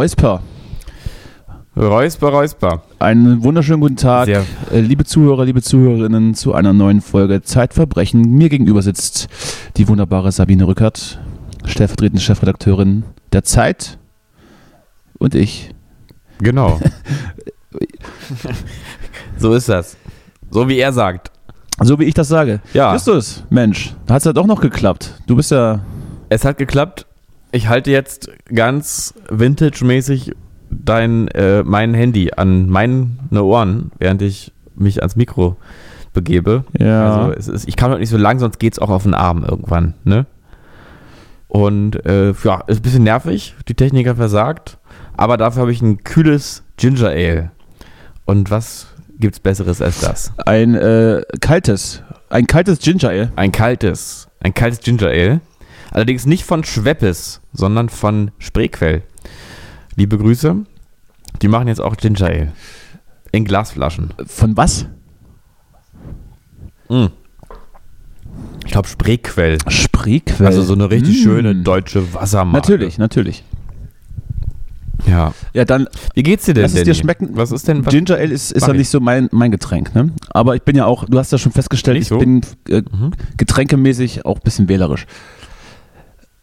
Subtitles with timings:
[0.00, 0.40] Räusper.
[1.76, 2.82] Räusper, Räusper.
[3.00, 4.46] Einen wunderschönen guten Tag, Sehr.
[4.72, 8.22] äh, liebe Zuhörer, liebe Zuhörerinnen, zu einer neuen Folge Zeitverbrechen.
[8.22, 9.28] Mir gegenüber sitzt
[9.76, 11.20] die wunderbare Sabine Rückert,
[11.66, 13.98] stellvertretende Chefredakteurin der Zeit
[15.18, 15.74] und ich.
[16.38, 16.80] Genau.
[19.36, 19.98] so ist das.
[20.50, 21.30] So wie er sagt.
[21.78, 22.62] So wie ich das sage.
[22.72, 22.94] Ja.
[22.94, 25.20] Justus, Mensch, hat es ja doch noch geklappt.
[25.26, 25.80] Du bist ja.
[26.30, 27.04] Es hat geklappt.
[27.52, 30.32] Ich halte jetzt ganz vintage-mäßig
[30.70, 35.56] dein, äh, mein Handy an meine Ohren, während ich mich ans Mikro
[36.12, 36.64] begebe.
[36.78, 37.16] Ja.
[37.16, 39.14] Also es ist, ich kann heute nicht so lang, sonst geht es auch auf den
[39.14, 39.94] Arm irgendwann.
[40.04, 40.26] Ne?
[41.48, 43.54] Und äh, ja, ist ein bisschen nervig.
[43.68, 44.78] Die Techniker versagt.
[45.16, 47.50] Aber dafür habe ich ein kühles Ginger Ale.
[48.24, 48.86] Und was
[49.18, 50.32] gibt's Besseres als das?
[50.46, 53.32] Ein äh, kaltes, ein kaltes Ginger Ale.
[53.34, 55.40] Ein kaltes, ein kaltes Ginger Ale.
[55.90, 59.02] Allerdings nicht von Schweppes, sondern von Spreequell.
[59.96, 60.56] Liebe Grüße.
[61.42, 62.52] Die machen jetzt auch Ginger Ale.
[63.32, 64.10] In Glasflaschen.
[64.26, 64.86] Von was?
[66.88, 67.06] Mm.
[68.64, 69.58] Ich glaube Spreequell.
[69.68, 70.46] Spreequell.
[70.46, 71.22] Also so eine richtig Mm.
[71.24, 72.56] schöne deutsche Wassermarke.
[72.72, 73.44] Natürlich, natürlich.
[75.06, 75.32] Ja.
[75.54, 76.62] Ja, dann Wie geht's dir denn?
[76.62, 77.30] Lass es dir schmecken.
[77.32, 77.92] Was ist denn was?
[77.92, 78.78] Ginger Ale ist, ist ja ich?
[78.78, 80.12] nicht so mein, mein Getränk, ne?
[80.30, 82.18] Aber ich bin ja auch, du hast ja schon festgestellt, Nicht ich so?
[82.18, 83.12] bin äh, Mhm.
[83.38, 85.06] getränkemäßig auch ein bisschen wählerisch.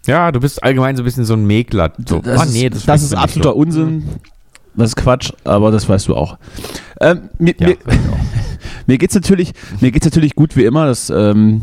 [0.08, 1.94] Ja, du bist allgemein so ein bisschen so ein Mäkler.
[2.08, 3.56] So, Das, ist, nee, das, schmeckt ist absoluter so.
[3.56, 4.04] Unsinn.
[4.76, 6.38] Das ist Quatsch, aber das weißt du auch.
[7.02, 8.18] Ähm, mir Ja, mir, auch.
[8.88, 10.86] mir geht's natürlich, mir geht's natürlich gut wie immer.
[10.86, 11.62] Das, ähm,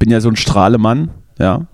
[0.00, 1.66] bin ja so ein Strahlemann, ja.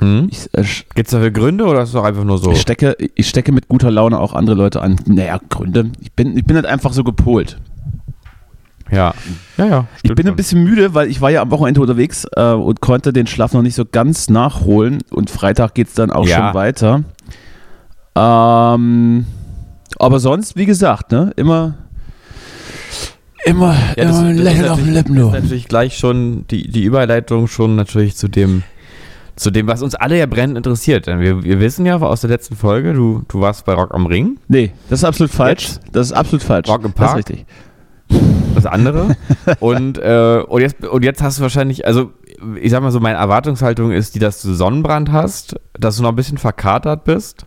[0.00, 0.28] Hm?
[0.30, 0.64] Ich, äh,
[0.94, 2.52] Gibt's dafür Gründe oder ist es doch einfach nur so?
[2.52, 4.96] ich, stecke, ich stecke mit guter Laune auch andere Leute an.
[5.06, 5.92] Naja, Gründe.
[6.00, 7.58] Ich bin, ich bin halt einfach so gepolt.
[8.90, 9.14] Ja.
[9.56, 9.86] Ja, ja.
[10.02, 10.36] Ich bin ein schon.
[10.36, 13.62] bisschen müde, weil ich war ja am Wochenende unterwegs äh, und konnte den Schlaf noch
[13.62, 14.98] nicht so ganz nachholen.
[15.10, 16.36] Und Freitag geht es dann auch Ja.
[16.46, 17.02] schon weiter.
[18.16, 19.26] Ähm,
[19.98, 21.74] aber sonst, wie gesagt, ne, immer,
[23.44, 25.16] immer, Ja, das, immer ein das Lächeln ist auf den Lippen.
[25.16, 25.30] ist Du.
[25.30, 28.62] natürlich gleich schon die, die Überleitung schon natürlich zu dem,
[29.36, 31.06] zu dem, was uns alle ja brennend interessiert.
[31.06, 34.06] Denn wir, wir wissen ja aus der letzten Folge, du, du warst bei Rock am
[34.06, 35.68] Ring, Nee, das ist absolut falsch.
[35.68, 35.80] Jetzt?
[35.92, 36.68] Das ist absolut falsch.
[36.68, 37.16] Rock im Das ist Park?
[37.18, 37.46] richtig.
[38.54, 39.16] Das andere.
[39.60, 42.12] und, äh, und, jetzt, und jetzt hast du wahrscheinlich, also
[42.60, 46.10] ich sag mal so, meine Erwartungshaltung ist die, dass du Sonnenbrand hast, dass du noch
[46.10, 47.46] ein bisschen verkatert bist.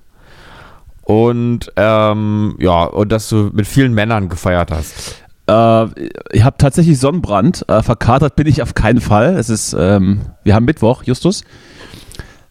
[1.04, 5.24] Und ähm, ja, und dass du mit vielen Männern gefeiert hast.
[5.48, 5.86] Äh,
[6.32, 7.66] ich habe tatsächlich Sonnenbrand.
[7.68, 9.36] Äh, verkatert bin ich auf keinen Fall.
[9.36, 11.44] Es ist, ähm, wir haben Mittwoch, Justus.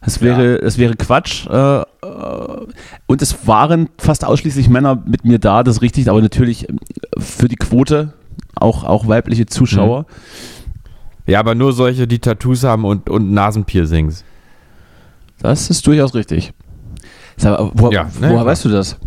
[0.05, 1.47] Es wäre, es wäre Quatsch.
[1.47, 1.85] Äh, äh,
[3.07, 6.79] und es waren fast ausschließlich Männer mit mir da, das ist richtig, aber natürlich ähm,
[7.17, 8.13] für die Quote
[8.55, 10.05] auch, auch weibliche Zuschauer.
[11.25, 14.25] Ja, aber nur solche, die Tattoos haben und, und Nasenpiercings.
[15.39, 16.53] Das ist durchaus richtig.
[17.37, 18.45] Sag, wo, Ja, ne, woher klar.
[18.45, 18.97] weißt du das?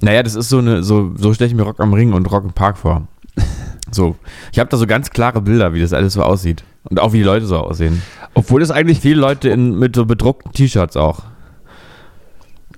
[0.00, 2.44] Naja, das ist so eine, so, so stelle ich mir Rock am Ring und Rock
[2.44, 3.06] im Park vor.
[3.90, 4.16] So.
[4.52, 6.62] Ich habe da so ganz klare Bilder, wie das alles so aussieht.
[6.90, 8.02] Und auch wie die Leute so aussehen.
[8.34, 11.22] Obwohl es eigentlich, Viele Leute in, mit so bedruckten T-Shirts auch.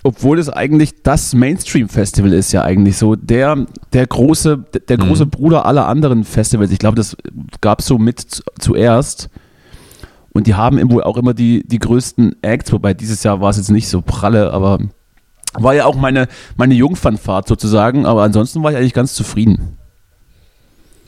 [0.03, 5.03] obwohl es eigentlich das Mainstream-Festival ist ja eigentlich so der, der große, der Mhm.
[5.09, 6.71] große Bruder aller anderen Festivals.
[6.71, 7.17] Ich glaube, das
[7.61, 9.29] gab es so mit zu- zuerst.
[10.33, 13.59] Und die haben wohl auch immer die, die größten Acts, wobei dieses Jahr war es
[13.59, 14.79] jetzt nicht so pralle, aber
[15.55, 19.77] war ja auch meine, meine Jungfernfahrt sozusagen, aber ansonsten war ich eigentlich ganz zufrieden.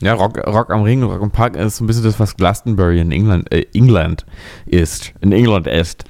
[0.03, 2.35] Ja, Rock, Rock am Ring und Rock im Park ist so ein bisschen das, was
[2.35, 4.25] Glastonbury in England, äh, England
[4.65, 5.13] ist.
[5.21, 6.03] In England ist.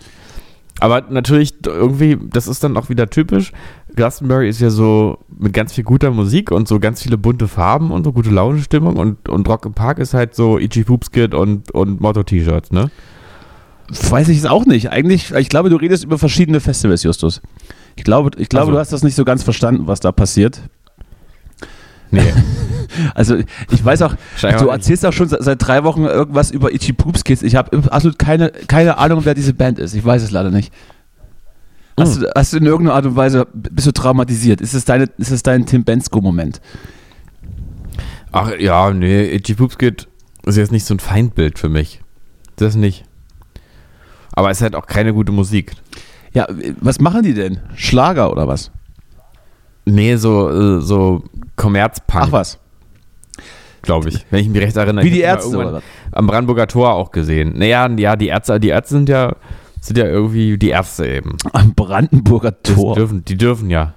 [0.80, 3.52] Aber natürlich irgendwie, das ist dann auch wieder typisch.
[3.96, 7.92] Glastonbury ist ja so mit ganz viel guter Musik und so ganz viele bunte Farben
[7.92, 11.70] und so gute Launenstimmung und, und Rock im Park ist halt so Itchy Poopskit und,
[11.72, 12.90] und Motto-T-Shirts, ne?
[14.10, 14.90] Weiß ich es auch nicht.
[14.92, 17.42] Eigentlich, ich glaube, du redest über verschiedene Festivals, Justus.
[17.96, 20.62] Ich glaube, ich glaube Also- du hast das nicht so ganz verstanden, was da passiert.
[22.14, 22.34] Nee.
[23.16, 23.38] Also
[23.72, 26.94] ich weiß auch, Scheinbar du erzählst auch schon seit, seit drei Wochen irgendwas über Itchy
[26.94, 27.42] Poops Kids.
[27.42, 29.96] Ich habe absolut keine, keine Ahnung, wer diese Band ist.
[29.96, 30.72] Ich weiß es leider nicht.
[32.00, 32.22] Hast, Hm.
[32.22, 34.62] du, hast du in irgendeiner Art und Weise, bist du traumatisiert?
[34.62, 36.62] Ist es, deine, ist es dein Tim Bensko-Moment?
[38.32, 40.08] Ach ja, nee, Itchy Poopskit
[40.46, 42.02] ist jetzt nicht so ein Feindbild für mich.
[42.58, 43.06] Das nicht.
[44.34, 45.74] Aber es ist halt auch keine gute Musik.
[46.34, 46.48] Ja,
[46.80, 47.60] was machen die denn?
[47.76, 48.70] Schlager oder was?
[49.86, 51.24] Nee, so, äh, so
[51.56, 52.26] Kommerzpunk.
[52.28, 52.60] Ach was.
[53.82, 55.06] glaube ich, wenn ich mich recht erinnere.
[55.06, 55.84] Wie die Ärzte oder was?
[56.12, 57.54] Am Brandenburger Tor auch gesehen.
[57.58, 59.36] Naja, ja, die Ärzte, die Ärzte sind ja,
[59.82, 61.38] sind ja irgendwie die Ärzte eben.
[61.52, 62.96] Am Brandenburger Tor.
[62.96, 63.94] Dürfen, die dürfen ja.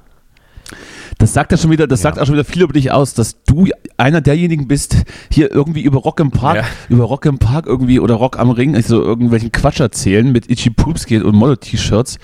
[1.19, 2.11] Das sagt ja schon wieder, das ja.
[2.11, 5.81] sagt auch schon wieder viel über dich aus, dass du einer derjenigen bist, hier irgendwie
[5.81, 6.65] über Rock im Park, ja.
[6.91, 10.71] über Rock im Park irgendwie oder Rock am Ring, also irgendwelchen Quatsch erzählen mit Itchy
[10.71, 12.19] Poops geht und Model-T-Shirts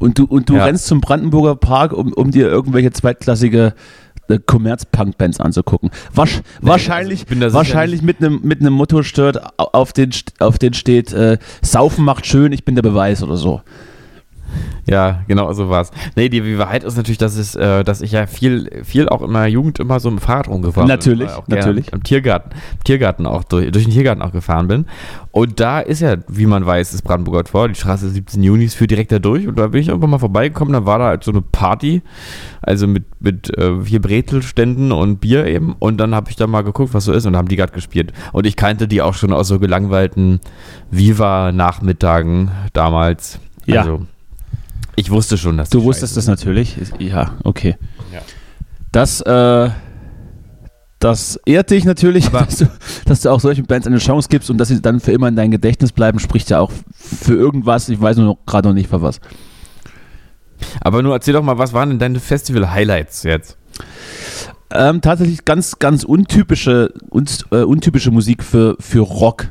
[0.00, 0.64] und du, und du ja.
[0.64, 3.74] rennst zum Brandenburger Park, um, um dir irgendwelche zweitklassige
[4.28, 5.90] äh, Commerz-Punk-Bands anzugucken.
[6.12, 11.12] Wasch, nee, wahrscheinlich also wahrscheinlich mit einem mit einem Motto-Shirt auf den, auf den steht,
[11.12, 13.62] äh, Saufen macht schön, ich bin der Beweis oder so.
[14.86, 15.90] Ja, genau so war's.
[16.14, 19.30] Nee, die Wahrheit ist natürlich, dass, es, äh, dass ich ja viel, viel auch in
[19.30, 21.58] meiner Jugend immer so im Fahrrad rumgefahren natürlich, bin.
[21.58, 22.50] Natürlich, Im Tiergarten,
[22.84, 24.86] Tiergarten auch, durch, durch, den Tiergarten auch gefahren bin.
[25.30, 28.90] Und da ist ja, wie man weiß, das Brandenburger Tor, die Straße 17 Junis führt
[28.90, 29.48] direkt da durch.
[29.48, 32.02] Und da bin ich einfach mal vorbeigekommen, da war da halt so eine Party,
[32.60, 35.74] also mit, mit äh, vier Bretelständen und Bier eben.
[35.78, 37.24] Und dann habe ich da mal geguckt, was so ist.
[37.26, 38.12] Und da haben die gerade gespielt.
[38.32, 40.40] Und ich kannte die auch schon aus so gelangweilten
[40.90, 43.40] Viva-Nachmittagen damals.
[43.66, 43.80] Ja.
[43.80, 44.06] Also,
[44.96, 46.76] ich wusste schon, dass du wusstest das natürlich.
[46.98, 47.76] Ja, okay.
[48.12, 48.20] Ja.
[48.92, 49.70] Das, äh,
[51.00, 52.66] das ehrt dich natürlich, dass du,
[53.06, 55.36] dass du, auch solchen Bands eine Chance gibst und dass sie dann für immer in
[55.36, 57.88] dein Gedächtnis bleiben, spricht ja auch für irgendwas.
[57.88, 59.20] Ich weiß nur gerade noch nicht für was.
[60.80, 63.58] Aber nur erzähl doch mal, was waren denn deine Festival-Highlights jetzt?
[64.70, 69.48] Ähm, tatsächlich ganz, ganz untypische, un, äh, untypische Musik für, für Rock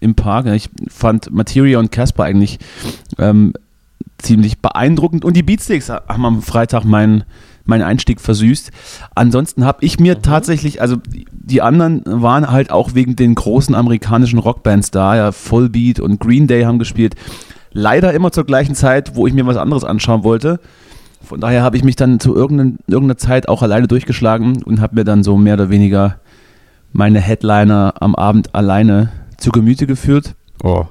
[0.00, 0.46] im Park.
[0.46, 2.58] Ich fand Materia und Casper eigentlich
[3.18, 3.52] ähm,
[4.22, 5.24] ziemlich beeindruckend.
[5.24, 7.24] Und die Beatsticks haben am Freitag meinen
[7.64, 8.70] mein Einstieg versüßt.
[9.14, 10.22] Ansonsten habe ich mir mhm.
[10.22, 10.96] tatsächlich, also
[11.30, 16.46] die anderen waren halt auch wegen den großen amerikanischen Rockbands da, ja, Fullbeat und Green
[16.46, 17.14] Day haben gespielt.
[17.72, 20.58] Leider immer zur gleichen Zeit, wo ich mir was anderes anschauen wollte.
[21.22, 25.04] Von daher habe ich mich dann zu irgendeiner Zeit auch alleine durchgeschlagen und habe mir
[25.04, 26.16] dann so mehr oder weniger
[26.92, 30.34] meine Headliner am Abend alleine zu Gemüte geführt.
[30.64, 30.86] Oh.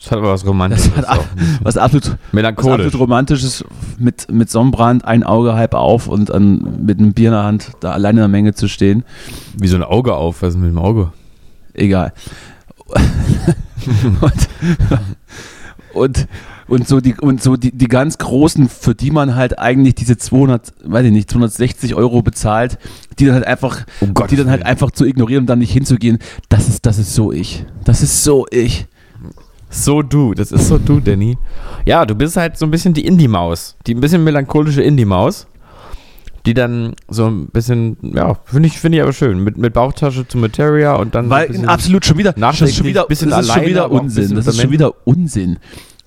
[0.00, 0.90] Das hat aber was Romantisches.
[0.94, 1.28] Das hat
[1.62, 2.78] was absolut, Melancholisch.
[2.78, 3.64] Was absolut Romantisches
[3.98, 7.72] mit, mit Sonnenbrand, ein Auge halb auf und dann mit einem Bier in der Hand
[7.80, 9.04] da alleine in der Menge zu stehen.
[9.58, 11.12] Wie so ein Auge auf, was ist mit dem Auge?
[11.74, 12.14] Egal.
[14.20, 14.48] und,
[15.92, 16.28] und,
[16.66, 20.16] und, so, die, und so die, die ganz Großen, für die man halt eigentlich diese
[20.16, 22.78] 200, weiß ich nicht, 260 Euro bezahlt,
[23.18, 26.18] die dann halt einfach, oh die dann halt einfach zu ignorieren und dann nicht hinzugehen,
[26.48, 27.66] das ist, das ist so ich.
[27.84, 28.86] Das ist so ich.
[29.70, 31.38] So du, das ist so du, Danny.
[31.86, 33.76] Ja, du bist halt so ein bisschen die Indie-Maus.
[33.86, 35.46] Die ein bisschen melancholische Indie-Maus.
[36.44, 39.44] Die dann so ein bisschen, ja, finde ich, finde ich aber schön.
[39.44, 41.30] Mit, mit Bauchtasche zu Materia und dann.
[41.30, 43.90] Weil so absolut schon wieder, das ist schon wieder, bisschen das ist alleine, schon wieder
[43.90, 44.34] Unsinn.
[44.34, 45.58] Das ist schon wieder Unsinn.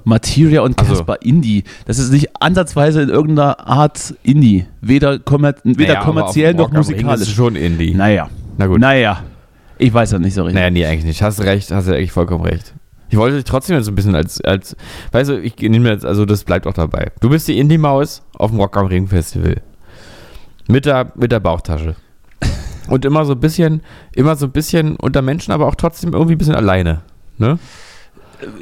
[0.04, 1.30] Materia und Casper also.
[1.30, 1.64] Indie.
[1.86, 4.66] Das ist nicht ansatzweise in irgendeiner Art Indie.
[4.82, 7.20] Weder, kommer weder naja, kommerziell noch musikalisch.
[7.20, 7.94] Das ist schon Indie.
[7.94, 8.30] Naja.
[8.58, 8.82] Na gut.
[8.82, 9.24] Naja.
[9.78, 10.56] Ich weiß ja nicht so richtig.
[10.56, 11.22] Naja, nee, eigentlich nicht.
[11.22, 12.74] Hast recht, hast du eigentlich vollkommen recht.
[13.14, 14.76] Ich wollte dich trotzdem so ein bisschen als, als
[15.12, 17.12] weißt du, ich nehme jetzt, also das bleibt auch dabei.
[17.20, 19.62] Du bist die Indie-Maus auf dem Rock am Ring Festival.
[20.68, 21.96] Mit der, mit der Bauchtasche.
[22.88, 23.84] Und immer so ein bisschen,
[24.14, 27.04] immer so ein bisschen unter Menschen, aber auch trotzdem irgendwie ein bisschen alleine.
[27.38, 27.60] Ne?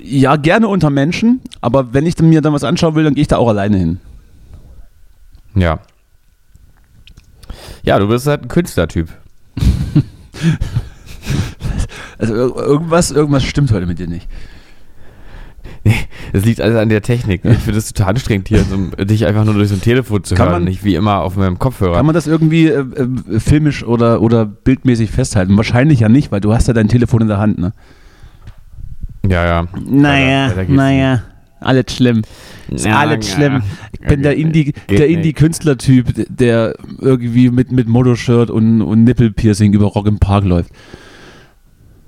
[0.04, 3.30] Ja, gerne unter Menschen, aber wenn ich mir dann was anschauen will, dann gehe ich
[3.30, 4.02] da auch alleine hin.
[5.56, 5.80] Ja.
[7.84, 9.08] Ja, du bist halt ein Künstlertyp.
[12.22, 14.28] Also irgendwas, irgendwas stimmt heute mit dir nicht.
[15.84, 15.96] Nee,
[16.32, 17.44] das liegt alles an der Technik.
[17.44, 20.36] Ich finde es total anstrengend hier, so, dich einfach nur durch so ein Telefon zu
[20.36, 21.96] kann hören, man, nicht wie immer auf meinem Kopfhörer.
[21.96, 25.58] Kann man das irgendwie äh, äh, filmisch oder, oder bildmäßig festhalten?
[25.58, 27.74] Wahrscheinlich ja nicht, weil du hast ja dein Telefon in der Hand, ne?
[29.28, 29.68] Ja, ja.
[29.84, 31.24] Naja, naja.
[31.60, 32.24] Alles schlimm.
[32.70, 33.36] Ist ja, alles ja.
[33.36, 33.64] schlimm.
[33.94, 39.86] Ich bin der Indie, der Indie-Künstlertyp, der irgendwie mit, mit Motoshirt und, und Nippelpiercing über
[39.86, 40.72] Rock im Park läuft.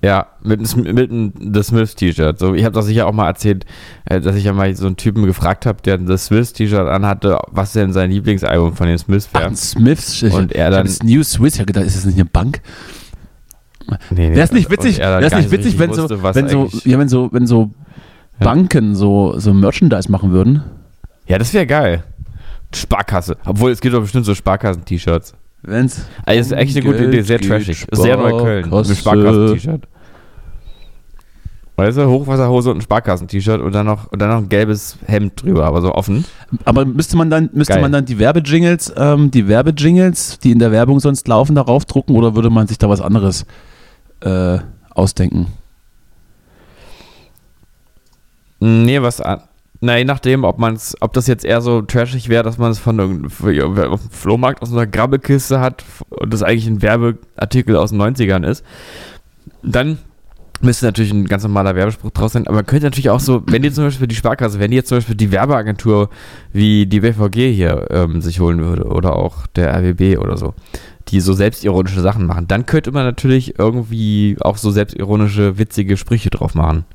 [0.04, 2.38] Ja, mit, mit einem The Smiths T-Shirt.
[2.38, 3.66] So, ich habe das sicher auch mal erzählt,
[4.04, 6.90] äh, dass ich ja mal so einen Typen gefragt habe, der ein The Smiths T-Shirt
[6.90, 9.50] anhatte, was denn sein Lieblingsalbum von den Smiths wäre.
[9.52, 10.22] Ach, Smiths?
[10.24, 10.88] Und er dann.
[10.88, 12.62] Das New Swiss, ja gedacht, ist das nicht eine Bank?
[13.88, 17.10] Nee, nee, wäre es nicht witzig, es nicht witzig, wenn so, wenn so, ja, wenn
[17.10, 17.72] so, wenn so
[18.40, 20.64] Banken so, so Merchandise machen würden?
[21.28, 22.04] Ja, das wäre geil.
[22.76, 23.38] Sparkasse.
[23.46, 25.34] Obwohl, es gibt doch bestimmt so Sparkassen-T-Shirts.
[25.62, 26.06] Wenn's.
[26.26, 27.86] Also, ist echt eine gute Idee, sehr trashig.
[27.92, 28.70] Sehr Neukölln.
[28.70, 29.88] Mit Sparkassen-T-Shirt.
[31.76, 35.42] Weißt du, Hochwasserhose und ein Sparkassen-T-Shirt und dann noch und dann noch ein gelbes Hemd
[35.42, 36.24] drüber, aber so offen.
[36.66, 40.72] Aber müsste man dann müsste man dann die Werbejingles, ähm, die Werbejingles, die in der
[40.72, 43.46] Werbung sonst laufen, darauf drucken oder würde man sich da was anderes
[44.20, 44.60] äh,
[44.92, 45.48] ausdenken?
[48.60, 49.42] Nee, was an.
[49.82, 52.80] Na, je nachdem, ob man's, ob das jetzt eher so trashig wäre, dass man es
[52.80, 58.48] von einem Flohmarkt aus einer Grabbelkiste hat und das eigentlich ein Werbeartikel aus den 90ern
[58.48, 58.64] ist,
[59.64, 59.98] dann
[60.64, 63.62] Müsste natürlich ein ganz normaler Werbespruch draus sein, aber man könnte natürlich auch so, wenn
[63.62, 66.10] die zum Beispiel die Sparkasse, wenn jetzt zum Beispiel die Werbeagentur
[66.54, 70.54] wie die WVG hier ähm, sich holen würde oder auch der RWB oder so,
[71.10, 76.30] die so selbstironische Sachen machen, dann könnte man natürlich irgendwie auch so selbstironische, witzige Sprüche
[76.30, 76.86] drauf machen.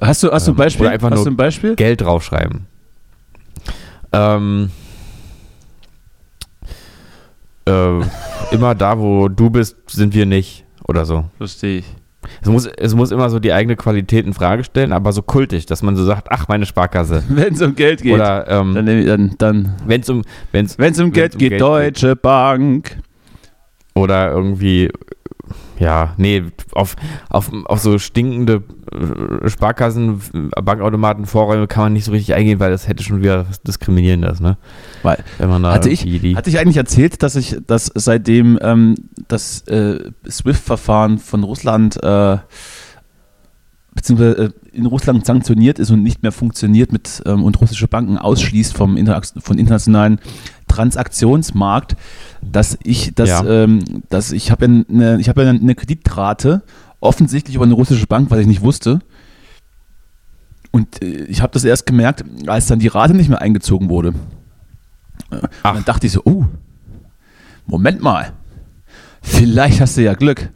[0.00, 0.86] Hast du, hast du ein Ähm, Beispiel?
[0.86, 1.76] oder einfach hast nur du ein Beispiel?
[1.76, 2.66] Geld draufschreiben.
[4.12, 4.70] Ähm,
[7.66, 8.00] äh,
[8.50, 10.64] immer da, wo du bist, sind wir nicht.
[10.86, 11.24] Oder so.
[11.62, 11.84] Ich.
[12.42, 15.66] Es muss, es muss immer so die eigene Qualität in Frage stellen, aber so kultig,
[15.66, 17.22] dass man so sagt, ach, meine Sparkasse.
[17.28, 20.22] Wenn es um Geld geht, Oder dann, ähm, nehm ich- dann, dann wenn es um,
[20.52, 22.98] wenn's, wenn es um Geld um geht, Geld Deutsche Bank.
[23.94, 24.90] oder irgendwie,
[25.78, 26.96] ja, nee, auf,
[27.28, 28.62] auf, auf so stinkende
[28.92, 30.20] äh, Sparkassen,
[30.62, 34.56] Bankautomaten, Vorräume kann man nicht so richtig eingehen, weil das hätte schon wieder Diskriminierendes, ne?
[35.02, 38.58] Weil, Wenn man da hatte ich, die, hatte ich eigentlich erzählt, dass ich, dass seitdem
[38.62, 38.94] ähm,
[39.28, 42.38] das äh, SWIFT-Verfahren von Russland äh,
[43.94, 48.18] beziehungsweise äh, in Russland sanktioniert ist und nicht mehr funktioniert mit ähm, und russische Banken
[48.18, 50.18] ausschließt vom Interax von internationalen
[50.68, 51.96] Transaktionsmarkt,
[52.52, 53.44] dass ich das, Ja.
[53.64, 56.62] ähm, dass ich habe ja eine, ich habe ja eine Kreditrate
[57.00, 59.00] offensichtlich über eine russische Bank, was ich nicht wusste.
[60.70, 64.14] Und äh, ich habe das erst gemerkt, als dann die Rate nicht mehr eingezogen wurde.
[65.30, 65.74] Äh, Und Ach.
[65.74, 66.44] dann dachte ich so, oh,
[67.66, 68.32] Moment mal,
[69.22, 70.50] vielleicht hast du ja Glück.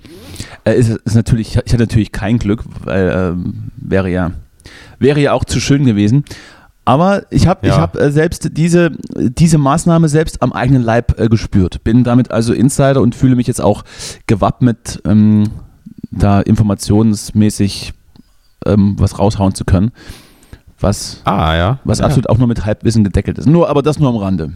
[0.64, 4.32] Äh, ist, ist natürlich, ich hatte natürlich kein Glück, weil ähm, wäre ja
[4.98, 6.24] wäre ja auch zu schön gewesen.
[6.88, 7.82] Aber ich habe ich Ja.
[7.82, 11.84] hab, äh, selbst diese, diese Maßnahme selbst am eigenen Leib äh, gespürt.
[11.84, 13.84] Bin damit also Insider und fühle mich jetzt auch
[14.26, 15.50] gewappnet, ähm,
[16.10, 17.92] da informationsmäßig
[18.64, 19.90] ähm, was raushauen zu können.
[20.80, 21.78] Was, ah, ja.
[21.84, 22.06] was ja.
[22.06, 23.46] absolut auch nur mit Halbwissen gedeckelt ist.
[23.46, 24.52] Nur, aber das nur am Rande.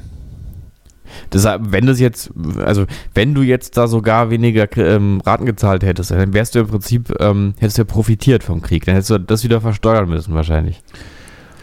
[1.34, 2.30] Deshalb, wenn das jetzt,
[2.64, 6.68] also wenn du jetzt da sogar weniger ähm, Raten gezahlt hättest, dann wärst du im
[6.68, 8.86] Prinzip, ähm, hättest du ja profitiert vom Krieg.
[8.86, 10.80] Dann hättest du das wieder versteuern müssen wahrscheinlich.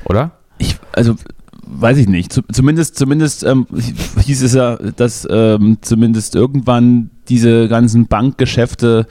[0.06, 0.34] Oder?
[0.60, 1.16] Ich, also
[1.66, 2.32] weiß ich nicht.
[2.32, 3.66] Zu, zumindest, zumindest ähm,
[4.24, 9.08] hieß es ja, dass ähm, zumindest irgendwann diese ganzen Bankgeschäfte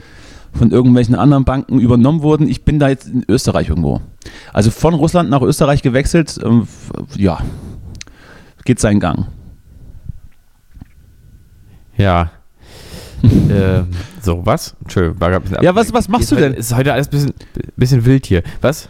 [0.53, 2.49] von irgendwelchen anderen Banken übernommen wurden.
[2.49, 4.01] Ich bin da jetzt in Österreich irgendwo.
[4.53, 6.39] Also von Russland nach Österreich gewechselt.
[6.45, 6.67] Ähm,
[7.17, 7.39] ja,
[8.65, 9.27] geht seinen Gang.
[11.97, 12.31] Ja.
[13.23, 13.89] ähm,
[14.23, 14.75] so, was?
[14.83, 16.55] Entschuldigung, war ein bisschen Ja, was- was machst du denn?
[16.55, 17.35] Ist heute alles ein bisschen,
[17.77, 18.43] bisschen wild hier.
[18.61, 18.89] Was?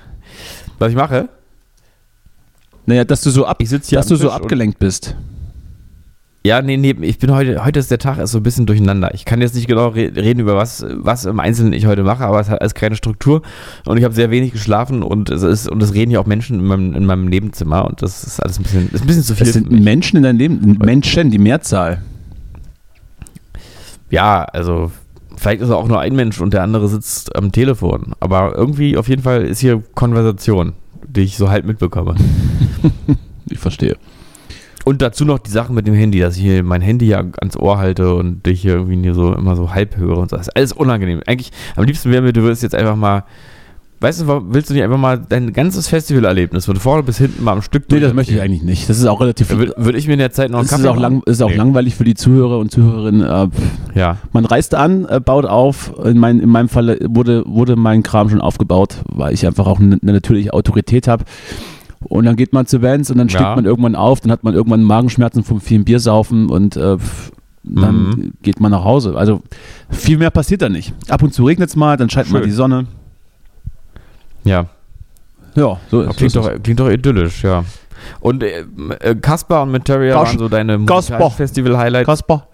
[0.79, 1.29] Was ich mache?
[2.89, 5.15] Naja, dass du so, ab, Ich sitze hier dass du so abgelenkt bist.
[6.43, 9.13] Ja, nee, nee, ich bin heute, heute ist der Tag ist so ein bisschen durcheinander.
[9.13, 12.25] Ich kann jetzt nicht genau re reden über was, was im Einzelnen ich heute mache,
[12.25, 13.43] aber es hat alles keine Struktur
[13.85, 16.61] und ich habe sehr wenig geschlafen und es ist, und es reden ja auch Menschen
[16.61, 19.35] in meinem, in meinem Nebenzimmer und das ist alles ein bisschen, ist ein bisschen zu
[19.35, 19.49] viel.
[19.49, 19.71] Für sind.
[19.71, 22.01] Menschen in deinem Leben, Menschen, die Mehrzahl.
[24.09, 24.91] Ja, also
[25.37, 29.09] vielleicht ist auch nur ein Mensch und der andere sitzt am Telefon, aber irgendwie auf
[29.09, 30.73] jeden Fall ist hier Konversation,
[31.07, 32.15] die ich so halt mitbekomme.
[33.51, 33.97] Ich verstehe.
[34.85, 37.57] Und dazu noch die Sachen mit dem Handy, dass ich hier mein Handy ja ans
[37.57, 40.37] Ohr halte und dich hier irgendwie so immer so halb höre und so.
[40.37, 41.23] Das ist alles unangenehm.
[41.27, 43.25] Eigentlich, am liebsten wäre mir, du würdest jetzt einfach mal,
[44.01, 47.53] weißt du, willst du nicht einfach mal dein ganzes Festivalerlebnis von vorne bis hinten mal
[47.53, 48.89] am Stück Nee, das möchte ich eigentlich nicht.
[48.89, 49.51] Das ist auch relativ.
[49.51, 51.43] Würde würd ich mir in der Zeit noch einen Es ist Kaffee auch, lang, ist
[51.43, 51.57] auch Nee.
[51.57, 53.23] langweilig für die Zuhörer und Zuhörerinnen.
[53.23, 53.49] Äh,
[53.99, 55.93] Ja, man reist an, äh, baut auf.
[56.05, 59.81] In, mein, in meinem Fall wurde, wurde mein Kram schon aufgebaut, weil ich einfach auch
[59.81, 61.25] eine, natürliche Autorität habe.
[62.01, 63.57] Und dann geht man zu Vans und dann steht Ja.
[63.57, 66.97] man irgendwann auf, dann hat man irgendwann Magenschmerzen vom vielen Biersaufen und äh,
[67.65, 68.33] dann Mhm.
[68.41, 69.17] geht man nach Hause.
[69.17, 69.43] Also
[69.91, 70.95] viel mehr passiert da nicht.
[71.09, 72.49] Ab und zu regnet es mal, dann scheint mal Schön.
[72.49, 72.87] die Sonne.
[74.49, 74.67] Ja.
[75.55, 77.65] Ja, so ist, Klingt ist doch, klingt doch idyllisch, ja.
[78.21, 78.65] Und äh,
[79.01, 81.31] äh, Kaspar und Materia Kas- waren so deine Kaspar.
[81.31, 82.07] Festival-Highlights.
[82.07, 82.47] Kasper,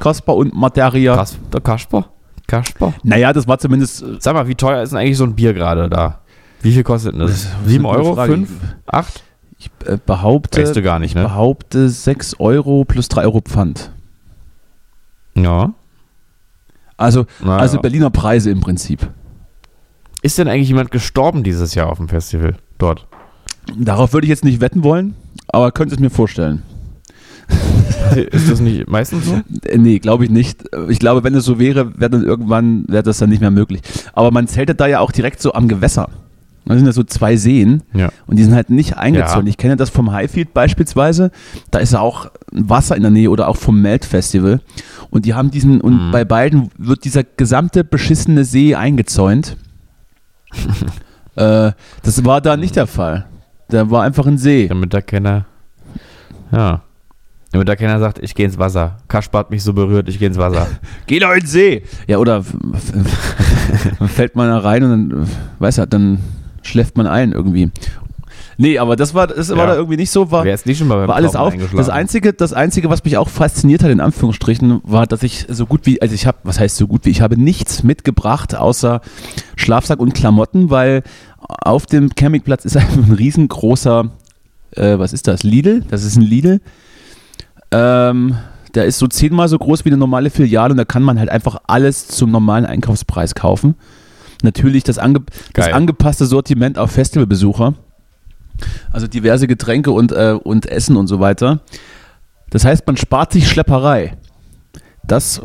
[0.00, 1.14] Kasper und Materia.
[1.14, 2.06] Kas der Kasper?
[2.48, 2.94] Kasper?
[3.04, 5.54] Naja, das war zumindest äh, Sag mal, wie teuer ist denn eigentlich so ein Bier
[5.54, 6.20] gerade da?
[6.62, 7.30] Wie viel kostet denn das?
[7.30, 8.14] Das ist Sieben eine Euro?
[8.14, 8.32] Frage.
[8.32, 8.50] Fünf?
[8.86, 9.22] Acht?
[9.58, 11.22] Ich äh, behaupte, Weißt du gar nicht, ne?
[11.22, 13.92] behaupte 6 Euro plus 3 Euro Pfand.
[15.34, 15.72] Ja.
[16.96, 17.80] Also, Na also.
[17.80, 19.08] Berliner Preise im Prinzip.
[20.22, 23.06] Ist denn eigentlich jemand gestorben dieses Jahr auf dem Festival dort?
[23.78, 25.14] Darauf würde ich jetzt nicht wetten wollen,
[25.48, 26.62] aber könnte es mir vorstellen.
[28.30, 29.40] ist das nicht meistens so?
[29.64, 30.64] Äh, Nee, glaube ich nicht.
[30.88, 33.80] Ich glaube, wenn es so wäre, wäre dann irgendwann wäre das dann nicht mehr möglich.
[34.12, 36.08] Aber man zeltet da ja auch direkt so am Gewässer.
[36.66, 38.10] Da sind ja so zwei Seen Ja.
[38.26, 39.46] und die sind halt nicht eingezäunt.
[39.46, 39.50] Ja.
[39.50, 41.30] Ich kenne das vom Highfield beispielsweise.
[41.70, 44.60] Da ist ja auch Wasser in der Nähe oder auch vom Melt Festival.
[45.08, 46.10] Und die haben diesen, und Mhm.
[46.10, 49.56] bei beiden wird dieser gesamte beschissene See eingezäunt.
[51.36, 53.26] Äh, das war da nicht der Fall.
[53.68, 54.68] Da war einfach ein See.
[54.68, 55.46] Damit da keiner.
[56.52, 56.82] Ja.
[57.52, 58.98] Damit da keiner sagt, ich gehe ins Wasser.
[59.08, 60.66] Kaspar hat mich so berührt, ich gehe ins Wasser.
[61.06, 61.82] Geh doch in den See!
[62.06, 62.44] Ja, oder
[64.06, 65.28] fällt man da rein und dann,
[65.58, 66.18] weiß er, dann
[66.62, 67.70] schläft man ein irgendwie.
[68.60, 69.66] Nee, aber das war, das war Ja.
[69.66, 71.54] da irgendwie nicht so, war, nicht schon mal war alles auf.
[71.76, 75.64] Das einzige, das einzige, was mich auch fasziniert hat, in Anführungsstrichen, war, dass ich so
[75.64, 79.00] gut wie, also ich habe, was heißt so gut wie, ich habe nichts mitgebracht außer
[79.54, 81.04] Schlafsack und Klamotten, weil
[81.38, 84.10] auf dem Campingplatz ist ein riesengroßer,
[84.72, 85.44] äh, was ist das?
[85.44, 85.84] Lidl?
[85.88, 86.60] Das ist ein Lidl.
[87.70, 88.36] Ähm,
[88.74, 91.28] der ist so zehnmal so groß wie eine normale Filiale und da kann man halt
[91.30, 93.76] einfach alles zum normalen Einkaufspreis kaufen.
[94.42, 95.20] Natürlich das, ange
[95.52, 97.74] das angepasste Sortiment auf Festivalbesucher.
[98.92, 101.60] Also diverse Getränke und, äh, und Essen und so weiter.
[102.50, 104.16] Das heißt, man spart sich Schlepperei.
[105.06, 105.40] Das,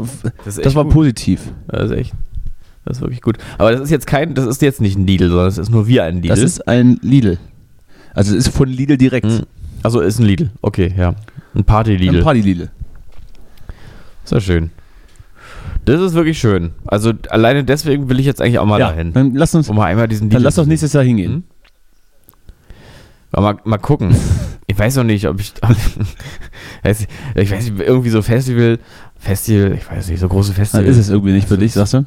[0.45, 0.93] Das das war gut.
[0.93, 1.41] positiv.
[1.67, 2.13] Das ist echt.
[2.85, 3.37] Das ist wirklich gut.
[3.57, 5.87] Aber das ist jetzt kein, das ist jetzt nicht ein Lidl, sondern das ist nur
[5.87, 6.27] wie ein Lidl.
[6.29, 7.37] Das ist ein Lidl.
[8.13, 9.25] Also es ist von Lidl direkt.
[9.25, 9.43] Hm.
[9.83, 10.49] Also ist ein Lidl.
[10.61, 11.15] Okay, ja.
[11.55, 12.17] Ein Party-Lidl.
[12.17, 12.69] Ein Party-Lidl.
[14.25, 14.69] Ist ja schön.
[15.85, 16.71] Das ist wirklich schön.
[16.85, 19.13] Also alleine deswegen will ich jetzt eigentlich auch mal Ja, dahin.
[19.13, 21.43] dann lass uns, Um mal einmal diesen dann Lidl lass doch zu nächstes Jahr hingehen.
[23.35, 24.15] Mal, mal gucken.
[24.65, 25.53] Ich weiß noch nicht, ob ich.
[27.35, 28.79] ich weiß nicht, irgendwie so Festival.
[29.19, 30.85] Festival, ich weiß nicht, so große Dann Festival.
[30.85, 32.05] ist es irgendwie nicht für dich, sagst du?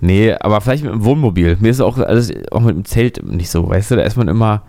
[0.00, 1.56] Nee, aber vielleicht mit dem Wohnmobil.
[1.58, 4.28] Mir ist auch alles, auch mit dem Zelt nicht so, weißt du, da ist man
[4.28, 4.62] immer,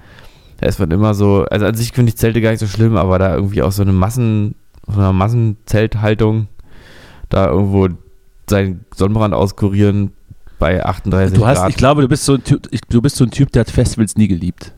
[0.61, 2.95] da ist man immer so, also an sich finde ich Zelte gar nicht so schlimm,
[2.95, 4.55] aber da irgendwie auch so eine Massen,
[4.87, 6.47] so eine Massenzelthaltung,
[7.29, 7.89] da irgendwo
[8.49, 10.11] seinen Sonnenbrand auskurieren
[10.59, 11.69] bei 38 Du hast, Grad.
[11.69, 13.69] ich glaube, du bist so ein Typ, ich, du bist so ein Typ, der hat
[13.71, 14.73] Festivals nie geliebt.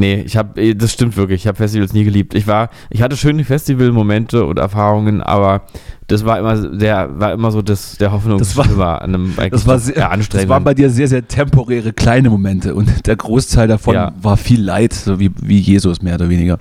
[0.00, 1.42] Nee, ich habe, das stimmt wirklich.
[1.42, 2.34] Ich habe Festivals nie geliebt.
[2.34, 5.62] Ich war, ich hatte schöne Festivalmomente und Erfahrungen, aber
[6.06, 9.94] das war immer sehr, war immer so das, der Hoffnungsschimmer an einem Das war, sehr,
[9.96, 10.48] das anstrengend.
[10.48, 14.12] waren bei dir sehr, sehr temporäre kleine Momente und der Großteil davon Ja.
[14.20, 16.58] war viel Leid, so wie, wie Jesus mehr oder weniger.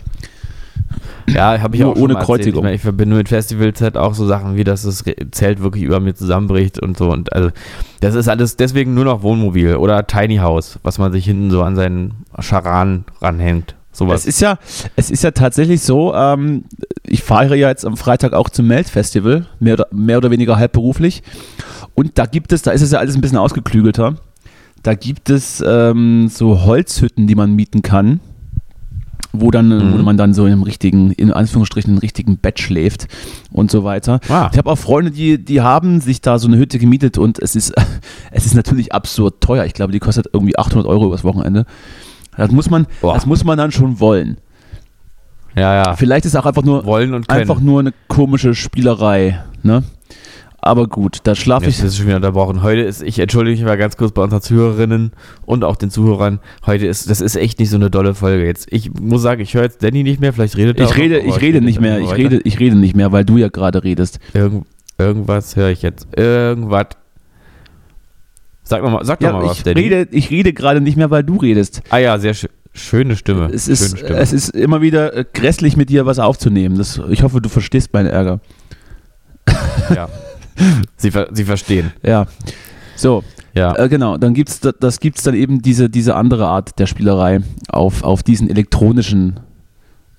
[1.33, 2.15] Ja, habe ich Nur auch ohne.
[2.15, 2.59] Kreuzigung.
[2.59, 5.83] Ich, meine, ich verbinde mit Festivals halt auch so Sachen wie, dass das Zelt wirklich
[5.83, 7.11] über mir zusammenbricht und so.
[7.11, 7.49] Und also,
[8.01, 11.63] das ist alles deswegen nur noch Wohnmobil oder Tiny House, was man sich hinten so
[11.63, 13.75] an seinen Charan ranhängt.
[13.91, 14.21] Sowas.
[14.21, 14.57] Es ist ja,
[14.95, 16.65] es ist ja tatsächlich so, ähm,
[17.05, 21.23] ich fahre ja jetzt am Freitag auch zum Melt-Festival, mehr oder, mehr oder weniger halbberuflich.
[21.95, 24.15] Und da gibt es, da ist es ja alles ein bisschen ausgeklügelter.
[24.83, 28.21] Da gibt es ähm, so Holzhütten, die man mieten kann,
[29.31, 29.93] wo dann, Mhm.
[29.93, 33.07] wo man dann so in einem richtigen, in Anführungsstrichen, einem richtigen Bett schläft
[33.51, 34.19] und so weiter.
[34.29, 34.49] Ah.
[34.51, 37.55] Ich habe auch Freunde, die, die haben sich da so eine Hütte gemietet und es
[37.55, 37.73] ist,
[38.31, 39.65] es ist natürlich absurd teuer.
[39.65, 41.65] Ich glaube, die kostet irgendwie 800 Euro übers Wochenende.
[42.37, 43.13] Das muss man, Boah.
[43.13, 44.37] das muss man dann schon wollen.
[45.55, 45.95] ja, ja.
[45.95, 47.41] Vielleicht ist auch einfach nur, Wollen und können.
[47.41, 49.83] einfach nur eine komische Spielerei, ne?
[50.61, 51.83] Aber gut, da schlafe Jetzt ich.
[51.85, 52.61] ist es schon wieder unterbrochen.
[52.63, 55.11] Heute ist, ich entschuldige mich mal ganz kurz bei unseren Zuhörerinnen
[55.45, 56.39] und auch den Zuhörern.
[56.65, 58.45] Heute ist, das ist echt nicht so eine dolle Folge.
[58.45, 60.97] Jetzt, ich muss sagen, ich höre jetzt Danny nicht mehr, vielleicht redet er Ich auch
[60.97, 61.99] rede, noch, ich rede nicht mehr.
[61.99, 64.19] Ich rede, ich rede nicht mehr, weil du ja gerade redest.
[64.33, 64.65] Irgend,
[64.97, 66.07] irgendwas höre ich jetzt.
[66.17, 66.87] Irgendwas.
[68.63, 69.79] Sag noch mal, sag Ja, mal was, ich Danny.
[69.79, 71.81] rede, ich rede gerade nicht mehr, weil du redest.
[71.89, 72.49] Ah ja, sehr schön.
[72.73, 73.49] Schöne Stimme.
[73.51, 74.19] Es ist, Schöne Stimme.
[74.19, 76.77] es ist immer wieder äh, grässlich mit dir was aufzunehmen.
[76.77, 78.41] Das, ich hoffe, du verstehst meinen Ärger.
[79.95, 80.09] ja.
[80.97, 81.91] Sie, ver Sie verstehen.
[82.03, 82.25] Ja.
[82.95, 83.75] So, Ja.
[83.77, 84.17] äh, genau.
[84.17, 88.23] Dann gibt's da- das gibt's dann eben diese, diese andere Art der Spielerei auf, auf
[88.23, 89.39] diesen elektronischen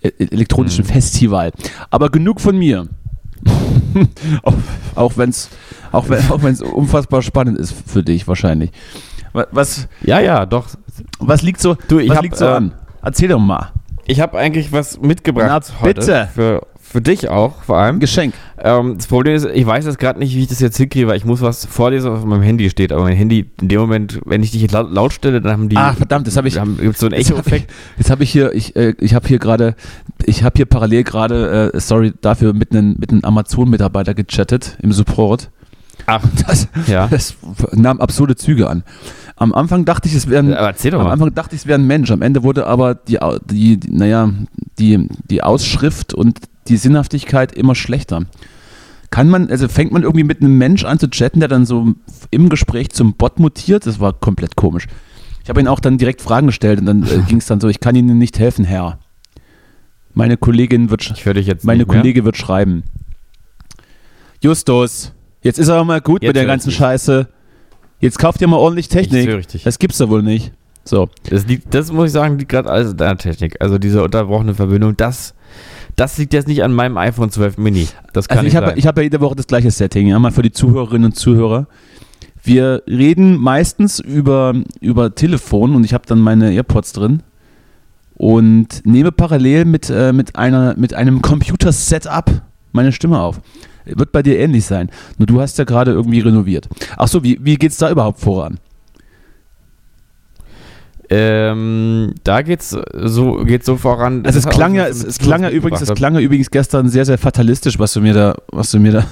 [0.02, 0.88] äh, elektronischen Mhm.
[0.88, 1.52] Festival.
[1.90, 2.88] Aber genug von mir.
[4.42, 4.54] auch
[4.94, 5.48] auch wenn es
[5.92, 8.70] auch wenn, auch wenn's unfassbar spannend ist für dich wahrscheinlich.
[9.32, 10.68] Wa- Was, ja, ja, doch.
[11.18, 12.72] was liegt so, Du, ich was hab, liegt so äh, an?
[13.02, 13.72] Erzähl doch mal.
[14.06, 16.00] Ich habe eigentlich was mitgebracht Na, bitte.
[16.00, 16.28] heute.
[16.34, 18.00] Für, für dich auch, vor allem.
[18.00, 18.34] Geschenk.
[18.58, 21.16] Ähm, das Problem ist, ich weiß jetzt gerade nicht, wie ich das jetzt hinkriege, weil
[21.16, 22.90] ich muss was vorlesen, was auf meinem Handy steht.
[22.92, 25.76] Aber mein Handy, in dem Moment, wenn ich dich laut, laut stelle, dann haben die.
[25.76, 26.54] Ach, verdammt, das habe ich.
[26.54, 27.70] Gibt's so einen Jetzt habe ich, Echo-Effekt.
[27.96, 29.76] jetzt hab ich hier, ich, äh, ich habe hier gerade,
[30.24, 34.92] ich habe hier parallel gerade, äh, sorry dafür, mit einem mit einem Amazon-Mitarbeiter gechattet im
[34.92, 35.48] Support.
[36.06, 37.06] Ach, Das, ja.
[37.08, 37.36] das
[37.72, 38.82] nahm absurde Züge an.
[39.40, 41.06] Am Anfang dachte ich, es wäre ein, am.
[41.06, 42.10] Anfang dachte ich, es wäre ein Mensch.
[42.10, 43.18] Am Ende wurde aber die,
[43.50, 44.30] die, die naja,
[44.78, 48.26] die, die Ausschrift und die Sinnhaftigkeit immer schlechter.
[49.08, 51.94] Kann man, also fängt man irgendwie mit einem Mensch an zu chatten, der dann so
[52.30, 53.86] im Gespräch zum Bot mutiert?
[53.86, 54.86] Das war komplett komisch.
[55.42, 57.68] Ich habe ihn auch dann direkt Fragen gestellt und dann äh, ging es dann so,
[57.68, 58.98] ich kann Ihnen nicht helfen, Herr.
[60.12, 61.86] Meine Kollegin wird, Ich höre dich jetzt meine.
[61.86, 62.82] Kollege wird schreiben.
[64.42, 66.70] Justus, jetzt ist aber mal gut Jetzt mit der ganzen.
[66.70, 67.28] Scheiße.
[68.00, 69.28] Jetzt kauft ihr mal ordentlich Technik.
[69.28, 69.62] ich dich.
[69.62, 70.52] Das gibt's doch wohl nicht.
[70.84, 71.08] So.
[71.28, 73.60] Das, liegt, das muss ich sagen, liegt gerade alles an deiner Technik.
[73.60, 75.34] Also diese unterbrochene Verbindung, das,
[75.96, 77.88] das liegt jetzt nicht an meinem iPhone 12 Mini.
[78.12, 80.42] Das kann Also ich habe ich ja jede Woche das gleiche Setting, ja, mal für
[80.42, 81.66] die Zuhörerinnen und Zuhörer.
[82.42, 87.22] Wir reden meistens über, über Telefon und ich habe dann meine AirPods drin
[88.14, 93.40] und nehme parallel mit, äh, mit, einer, mit einem Computer-Setup meine Stimme auf.
[93.84, 94.90] Wird bei dir ähnlich sein.
[95.18, 96.68] Nur du hast ja gerade irgendwie renoviert.
[96.96, 98.58] Achso, wie, wie geht es da überhaupt voran?
[101.12, 104.24] Ähm, da geht's so, geht's so voran.
[104.24, 107.04] Also es klang ja, es, es klang ja übrigens, es klang ja übrigens gestern sehr,
[107.04, 109.06] sehr fatalistisch, was du mir da, was du mir da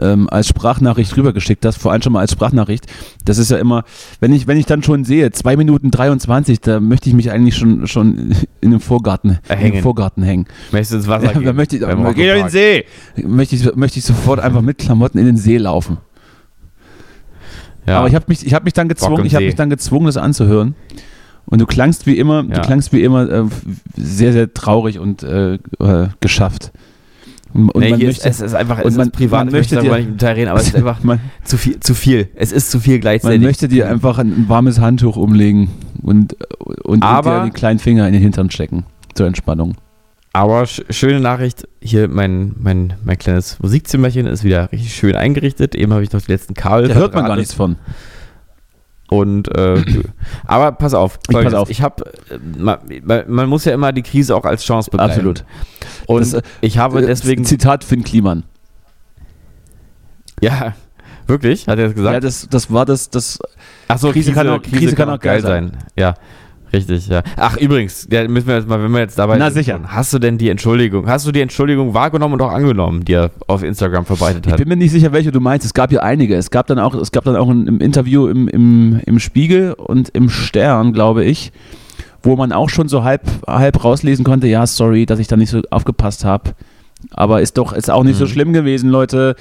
[0.00, 2.86] ähm, als Sprachnachricht rübergeschickt hast, vor allem schon mal als Sprachnachricht.
[3.24, 3.84] Das ist ja immer,
[4.20, 7.56] wenn ich, wenn ich dann schon sehe, 2 Minuten 23, da möchte ich mich eigentlich
[7.56, 9.66] schon, schon in den Vorgarten, hängen.
[9.66, 10.46] In den Vorgarten hängen.
[10.72, 11.44] Möchtest du ins Wasser Ja, gehen?
[11.44, 11.82] da möchte ich,
[12.16, 12.48] geh in den.
[12.48, 12.84] See.
[13.22, 15.98] Möchte ich, möchte ich sofort einfach mit Klamotten in den See laufen.
[17.86, 17.98] Ja.
[17.98, 20.16] Aber ich habe mich, ich habe mich dann gezwungen, ich habe mich dann gezwungen, das
[20.16, 20.74] anzuhören.
[21.46, 22.60] Und du klangst wie immer, du Ja.
[22.60, 23.44] klangst wie immer äh,
[23.96, 26.72] sehr, sehr traurig und äh, äh, geschafft.
[27.54, 29.96] Und nee, man möchte, es ist einfach, es man- ist privat, man ich möchte dir-
[29.98, 32.28] nicht reden, aber es ist einfach man, zu viel, zu viel.
[32.34, 33.40] Es ist zu viel man gleichzeitig.
[33.42, 35.68] möchte dir einfach ein, warmes Handtuch umlegen
[36.02, 39.74] und, und, und Aber- dir den kleinen Finger in den Hintern stecken zur Entspannung.
[40.32, 45.76] Aber sch schöne Nachricht, hier mein, mein, mein kleines Musikzimmerchen ist wieder richtig schön eingerichtet.
[45.76, 47.76] Eben habe ich noch die letzten Kabel Da hört man gar nichts von.
[49.16, 49.82] Und äh,
[50.46, 51.70] aber pass auf, Ich pass auf.
[51.70, 52.04] Ich habe,
[52.56, 52.78] man,
[53.26, 55.12] man muss ja immer die Krise auch als Chance begreifen.
[55.12, 55.44] Absolut.
[56.06, 58.42] Und Das, äh, ich habe deswegen, Zitat Finn Kliman.
[60.40, 60.74] ja,
[61.26, 62.14] wirklich, hat er das gesagt?
[62.14, 63.38] Ja, das, das war das, das
[63.88, 65.72] Ach so, Krise kann auch- Krise kann auch geil sein.
[65.96, 66.14] Ja,
[66.74, 67.22] richtig, ja.
[67.36, 69.80] Ach, übrigens, ja, müssen wir jetzt mal, wenn wir jetzt dabei Na, sind, sicher.
[69.86, 73.30] hast du denn die Entschuldigung, hast du die Entschuldigung wahrgenommen und auch angenommen, die er
[73.46, 74.58] auf Instagram verbreitet Ich hat?
[74.58, 75.64] bin mir nicht sicher, welche du meinst.
[75.64, 76.34] Es gab ja einige.
[76.36, 79.72] Es gab dann auch, es gab dann auch ein, im Interview im, im, im Spiegel
[79.72, 81.52] und im Stern, glaube ich,
[82.22, 85.50] wo man auch schon so halb, halb rauslesen konnte, ja, sorry, dass ich da nicht
[85.50, 86.52] so aufgepasst habe.
[87.10, 88.28] Aber ist doch, ist auch nicht so Mhm.
[88.28, 89.36] schlimm gewesen, Leute.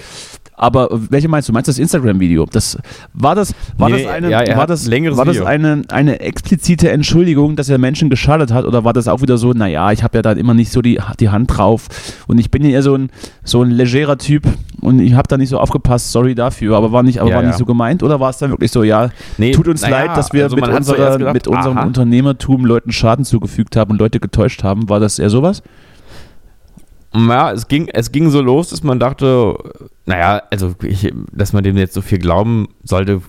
[0.56, 1.54] Aber welche meinst du?
[1.54, 2.46] Meinst du das Instagram-Video?
[2.52, 2.78] Das
[3.14, 7.56] war das, war Nee, das eine, ja, war das, war das eine, eine explizite Entschuldigung,
[7.56, 8.66] dass er Menschen geschadet hat?
[8.66, 11.00] Oder war das auch wieder so, naja, ich habe ja dann immer nicht so die,
[11.20, 11.88] die Hand drauf
[12.28, 13.10] und ich bin ja eher so ein,
[13.44, 14.44] so ein legerer Typ
[14.82, 17.44] und ich habe da nicht so aufgepasst, sorry dafür, aber war nicht, aber Ja, war
[17.44, 18.04] nicht so gemeint?
[18.04, 20.68] Oder war es dann wirklich so, ja, Nee, tut uns leid, dass wir also mit,
[20.68, 24.90] unserer, gedacht, mit unserem aha, Unternehmertum Leuten Schaden zugefügt haben und Leute getäuscht haben?
[24.90, 25.64] War das eher sowas?
[27.16, 29.56] Ja, es ging, es ging so los, dass man dachte,
[30.06, 33.22] naja, also ich, dass man dem jetzt so viel glauben sollte,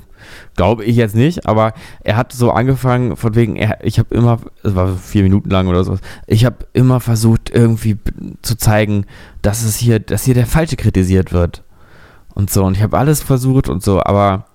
[0.56, 4.38] glaube ich jetzt nicht, aber er hat so angefangen, von wegen, er, ich habe immer,
[4.62, 7.98] es war vier Minuten lang oder so, ich habe immer versucht, irgendwie
[8.40, 9.04] zu zeigen,
[9.42, 11.62] dass es hier, dass hier der Falsche kritisiert wird.
[12.34, 14.46] Und so, und ich habe alles versucht und so, aber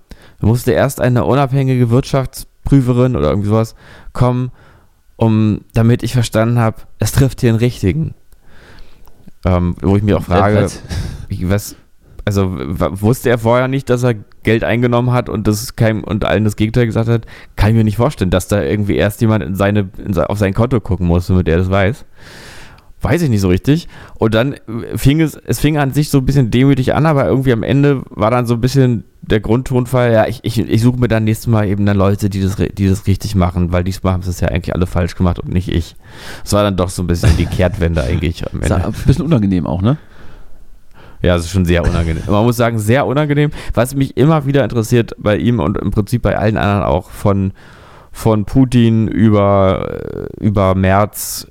[0.41, 3.75] musste erst eine unabhängige Wirtschaftsprüferin oder irgendwie sowas
[4.13, 4.51] kommen,
[5.17, 8.15] um, damit ich verstanden habe, es trifft hier den Richtigen.
[9.45, 10.69] Ähm, wo ich mir auch frage,
[11.43, 11.75] Was?
[12.25, 16.43] also wusste er vorher nicht, dass er Geld eingenommen hat und das kein, und allen
[16.43, 17.25] das Gegenteil gesagt hat,
[17.55, 20.53] kann ich mir nicht vorstellen, dass da irgendwie erst jemand in seine, in auf sein
[20.53, 22.05] Konto gucken muss, damit er das weiß.
[23.01, 23.87] Weiß ich nicht so richtig.
[24.15, 27.25] Und dann äh, fing es, es fing an sich so ein bisschen demütig an, aber
[27.25, 30.99] irgendwie am Ende war dann so ein bisschen der Grundtonfall, ja, ich, ich, ich suche
[30.99, 34.13] mir dann nächstes Mal eben dann Leute, die das, die das richtig machen, weil diesmal
[34.13, 35.95] haben sie es ja eigentlich alle falsch gemacht und nicht ich.
[36.43, 38.87] Es war dann doch so ein bisschen die Kehrtwende eigentlich am Ist Ende.
[38.87, 39.97] ein bisschen unangenehm auch, ne?
[41.21, 42.23] Ja, das ist schon sehr unangenehm.
[42.27, 43.51] Man muss sagen, sehr unangenehm.
[43.73, 47.51] Was mich immer wieder interessiert bei ihm und im Prinzip bei allen anderen auch von,
[48.11, 51.45] von Putin über, äh, über Merz,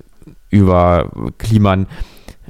[0.50, 1.86] über Kliman,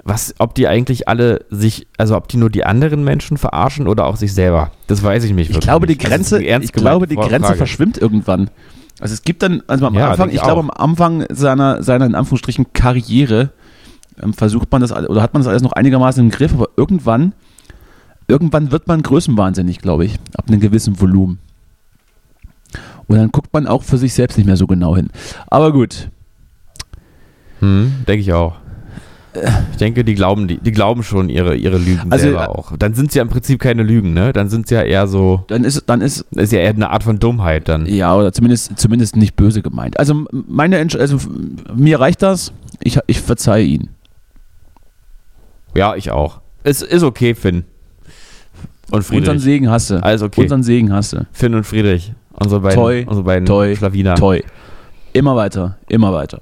[0.04, 4.06] was, ob die eigentlich alle sich, also ob die nur die anderen Menschen verarschen oder
[4.06, 4.70] auch sich selber.
[4.86, 5.50] Das weiß ich nicht.
[5.50, 6.04] Ich glaube, die nicht.
[6.04, 7.58] Grenze, ich glaube, die gemeinte Grenze Frage.
[7.58, 8.50] verschwimmt irgendwann.
[9.00, 12.06] Also es gibt dann, also am Ja, Anfang, ich ich glaube am Anfang seiner, seiner
[12.06, 13.50] in Anführungsstrichen Karriere
[14.22, 17.32] ähm, versucht man das oder hat man das alles noch einigermaßen im Griff, aber irgendwann,
[18.26, 21.38] irgendwann wird man größenwahnsinnig, glaube ich, ab einem gewissen Volumen.
[23.06, 25.10] Und dann guckt man auch für sich selbst nicht mehr so genau hin.
[25.46, 26.10] Aber gut,
[27.60, 28.56] Hm, denke ich auch.
[29.70, 32.76] Ich denke, die glauben, die, die glauben schon ihre, ihre Lügen Also, selber auch.
[32.76, 34.32] Dann sind es ja im Prinzip keine Lügen, ne?
[34.32, 37.04] Dann sind es ja eher so, dann ist, dann ist, ist ja eher eine Art
[37.04, 37.86] von Dummheit dann.
[37.86, 39.98] Ja, oder zumindest, zumindest nicht böse gemeint.
[39.98, 41.18] Also meine also
[41.74, 42.52] mir reicht das.
[42.80, 43.90] Ich, ich verzeihe ihn.
[45.76, 46.40] Ja, ich auch.
[46.64, 47.64] Es ist okay, Finn.
[48.90, 49.42] Und Unseren Friedrich.
[49.42, 50.02] Segen hasse.
[50.02, 50.42] Alles okay.
[50.42, 51.26] Unseren Segen hasse.
[51.32, 52.12] Finn und Friedrich.
[52.32, 54.14] Unsere beiden, Toi, unsere beiden toi, Schlawiner.
[54.14, 54.40] Toi.
[55.12, 56.40] Immer weiter, immer weiter.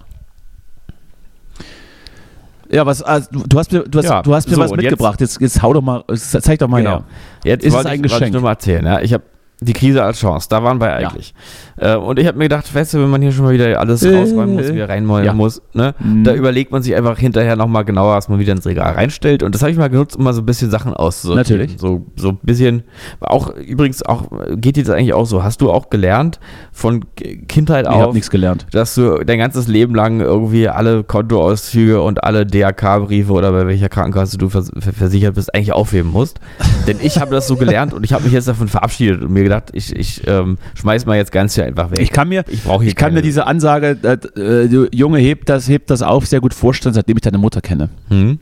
[2.70, 4.76] Ja, was, also, du- hast mir, du hast, Ja, du hast mir so, was jetzt-
[4.80, 5.20] mitgebracht.
[5.20, 6.90] Jetzt, jetzt hau doch mal, zeig doch mal Genau.
[6.98, 7.04] her.
[7.44, 8.32] Jetzt Ist es ein ich, wollte ich Geschenk?
[8.32, 8.84] nur mal erzählen.
[8.84, 9.00] Ja?
[9.00, 9.24] Ich habe
[9.60, 10.48] die Krise als Chance.
[10.50, 11.32] Da waren wir eigentlich.
[11.78, 14.02] Äh, und ich habe mir gedacht, weißt du, wenn man hier schon mal wieder alles
[14.02, 15.32] Äh, rausräumen muss, wieder reinmalen ja.
[15.32, 16.24] muss, ne, Mhm.
[16.24, 19.42] da überlegt man sich einfach hinterher nochmal genauer, was man wieder ins Regal reinstellt.
[19.42, 21.60] Und das habe ich mal genutzt, um mal so ein bisschen Sachen auszusortieren.
[21.60, 21.80] Natürlich.
[21.80, 22.82] So, so ein bisschen,
[23.20, 24.24] auch übrigens auch,
[24.56, 25.42] geht dir das eigentlich auch so?
[25.42, 26.38] Hast du auch gelernt
[26.72, 27.04] von
[27.48, 28.66] Kindheit Ich habe auf, nichts gelernt.
[28.72, 33.88] dass du dein ganzes Leben lang irgendwie alle Kontoauszüge und alle DRK-Briefe oder bei welcher
[33.88, 36.40] Krankenkasse du vers ver- versichert bist, eigentlich aufheben musst.
[36.86, 39.45] Denn ich habe das so gelernt und ich habe mich jetzt davon verabschiedet und mir
[39.48, 42.00] gedacht, ich, ich ähm, schmeiß mal jetzt ganz hier einfach weg.
[42.00, 45.46] Ich kann mir, Ich brauche ich kann keine- mir diese Ansage, äh, äh, Junge, heb
[45.46, 47.88] das, heb das auf, sehr gut vorstellen, seitdem ich deine Mutter kenne.
[48.08, 48.38] Hm?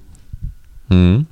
[0.91, 1.27] Hm?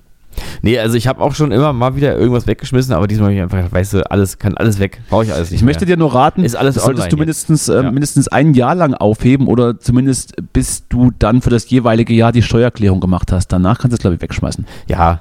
[0.63, 3.43] Nee, also ich habe auch schon immer mal wieder irgendwas weggeschmissen, aber diesmal habe ich
[3.43, 5.03] einfach, gedacht, weißt du, alles kann alles weg.
[5.11, 5.97] Brauche ich alles nicht Ich möchte mehr.
[5.97, 7.91] dir nur raten, Ist alles solltest du mindestens, äh, Ja.
[7.91, 12.41] mindestens ein Jahr lang aufheben oder zumindest bis du dann für das jeweilige Jahr die
[12.43, 13.49] Steuererklärung gemacht hast.
[13.49, 14.65] Danach kannst du es, glaube ich, wegschmeißen.
[14.89, 15.21] Ja,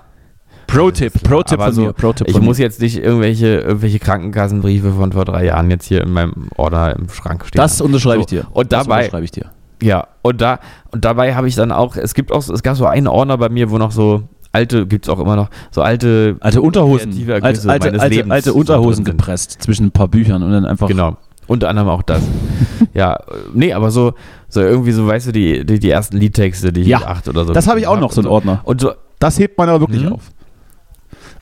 [0.72, 1.94] Pro-Tipp, Pro-Tipp von so, mir.
[1.94, 6.02] Pro-Tipp ich von muss jetzt nicht irgendwelche, irgendwelche Krankenkassenbriefe von vor drei Jahren jetzt hier
[6.02, 7.58] in meinem Ordner im Schrank stehen.
[7.62, 8.48] Das unterschreibe ich So, dir.
[8.52, 9.46] und das dabei- unterschreibe ich dir.
[9.84, 10.60] Ja, und da
[10.92, 13.50] und dabei habe ich dann auch, es gibt auch, es gab so einen Ordner bei
[13.50, 17.44] mir, wo noch so alte, gibt es auch immer noch, so alte, Alte Unterhosen, alte,
[17.44, 20.88] alte, meines alte, Lebens alte Unterhosen gepresst zwischen ein paar Büchern und dann einfach.
[20.88, 21.18] Genau.
[21.48, 22.22] Unter anderem auch das.
[22.94, 23.18] ja,
[23.54, 24.14] nee, aber so,
[24.48, 27.44] so irgendwie so, weißt du, die, die, die ersten Liedtexte, die ich Ja, acht oder
[27.46, 27.52] so.
[27.52, 28.62] Das habe ich auch hab noch, so einen Ordner.
[28.64, 30.14] Und so, Das hebt man aber wirklich Mhm.
[30.14, 30.31] auf.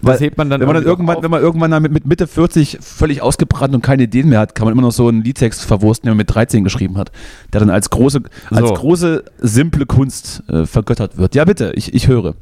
[0.02, 1.24] Was Weil- hebt man dann Wenn man dann irgendwann, auf?
[1.24, 4.56] wenn man irgendwann dann mit, mit Mitte 40 völlig ausgebrannt und keine Ideen mehr hat,
[4.56, 7.12] kann man immer noch so einen Liedtext verwursten, den man mit 13 geschrieben hat,
[7.52, 8.74] der dann als große, als So.
[8.76, 11.36] große, simple Kunst äh, vergöttert wird.
[11.36, 12.36] Ja, bitte, ich, ich höre.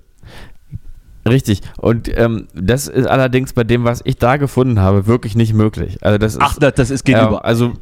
[1.28, 1.62] Richtig.
[1.78, 5.98] Und ähm, das ist allerdings bei dem, was ich da gefunden habe, wirklich nicht möglich.
[6.02, 7.38] Also das ist, Ach, das, das ist gegenüber.
[7.39, 7.74] ähm, also,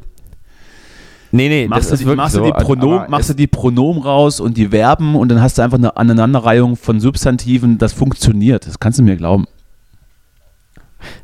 [1.30, 2.40] nee, nee, machst das du, ist die, machst, so.
[2.40, 5.62] du die Pronomen, machst du die Pronomen raus und die Verben und dann hast du
[5.62, 8.66] einfach eine Aneinanderreihung von Substantiven, das funktioniert.
[8.66, 9.46] Das kannst du mir glauben.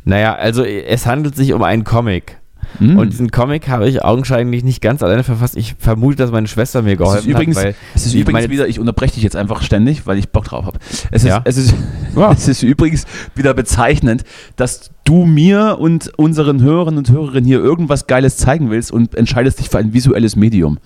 [0.05, 2.39] Naja, also es handelt sich um einen Comic.
[2.79, 2.97] Hm.
[2.99, 5.57] Und diesen Comic habe ich augenscheinlich nicht ganz alleine verfasst.
[5.57, 8.67] Ich vermute, dass meine Schwester mir es geholfen ist übrigens, hat, es ist übrigens wieder,
[8.67, 10.79] ich unterbreche dich jetzt einfach ständig, weil ich Bock drauf habe.
[11.11, 11.43] Es ist, Ja.
[11.45, 11.75] es, ist,
[12.17, 12.33] Ja.
[12.37, 13.05] es ist übrigens
[13.35, 14.25] wieder bezeichnend,
[14.57, 19.59] dass du mir und unseren Hörern und Hörerinnen hier irgendwas Geiles zeigen willst und entscheidest
[19.59, 20.79] dich für ein visuelles Medium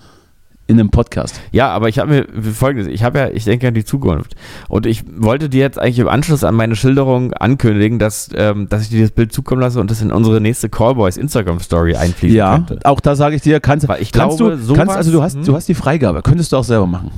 [0.67, 1.39] in einem Podcast.
[1.51, 4.35] Ja, aber ich habe mir folgendes, ich habe ja, ich denke an die Zukunft.
[4.67, 8.81] Und ich wollte dir jetzt eigentlich im Anschluss an meine Schilderung ankündigen, dass, ähm, dass
[8.83, 12.35] ich dir das Bild zukommen lasse und das in unsere nächste Callboys Instagram Story einfließen
[12.37, 12.79] Ja, könnte.
[12.83, 15.35] auch da sage ich dir, kannst, ich kannst glaube, du, sowas- kannst, also du hast,
[15.35, 15.45] hm?
[15.45, 17.11] du hast die Freigabe, könntest du auch selber machen.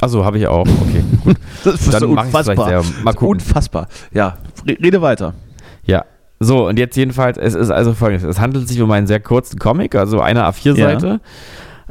[0.00, 0.60] Achso, habe ich auch.
[0.68, 1.36] Okay, gut.
[1.64, 2.84] Das ist Dann so unfassbar.
[3.02, 3.28] Mal gucken.
[3.28, 3.88] Unfassbar.
[4.12, 4.36] Ja,
[4.66, 5.34] re- rede weiter.
[5.84, 6.04] Ja.
[6.40, 8.28] So, und jetzt jedenfalls, es ist also folgendes.
[8.28, 11.20] Es handelt sich um einen sehr kurzen Comic, also eine A4-Seite.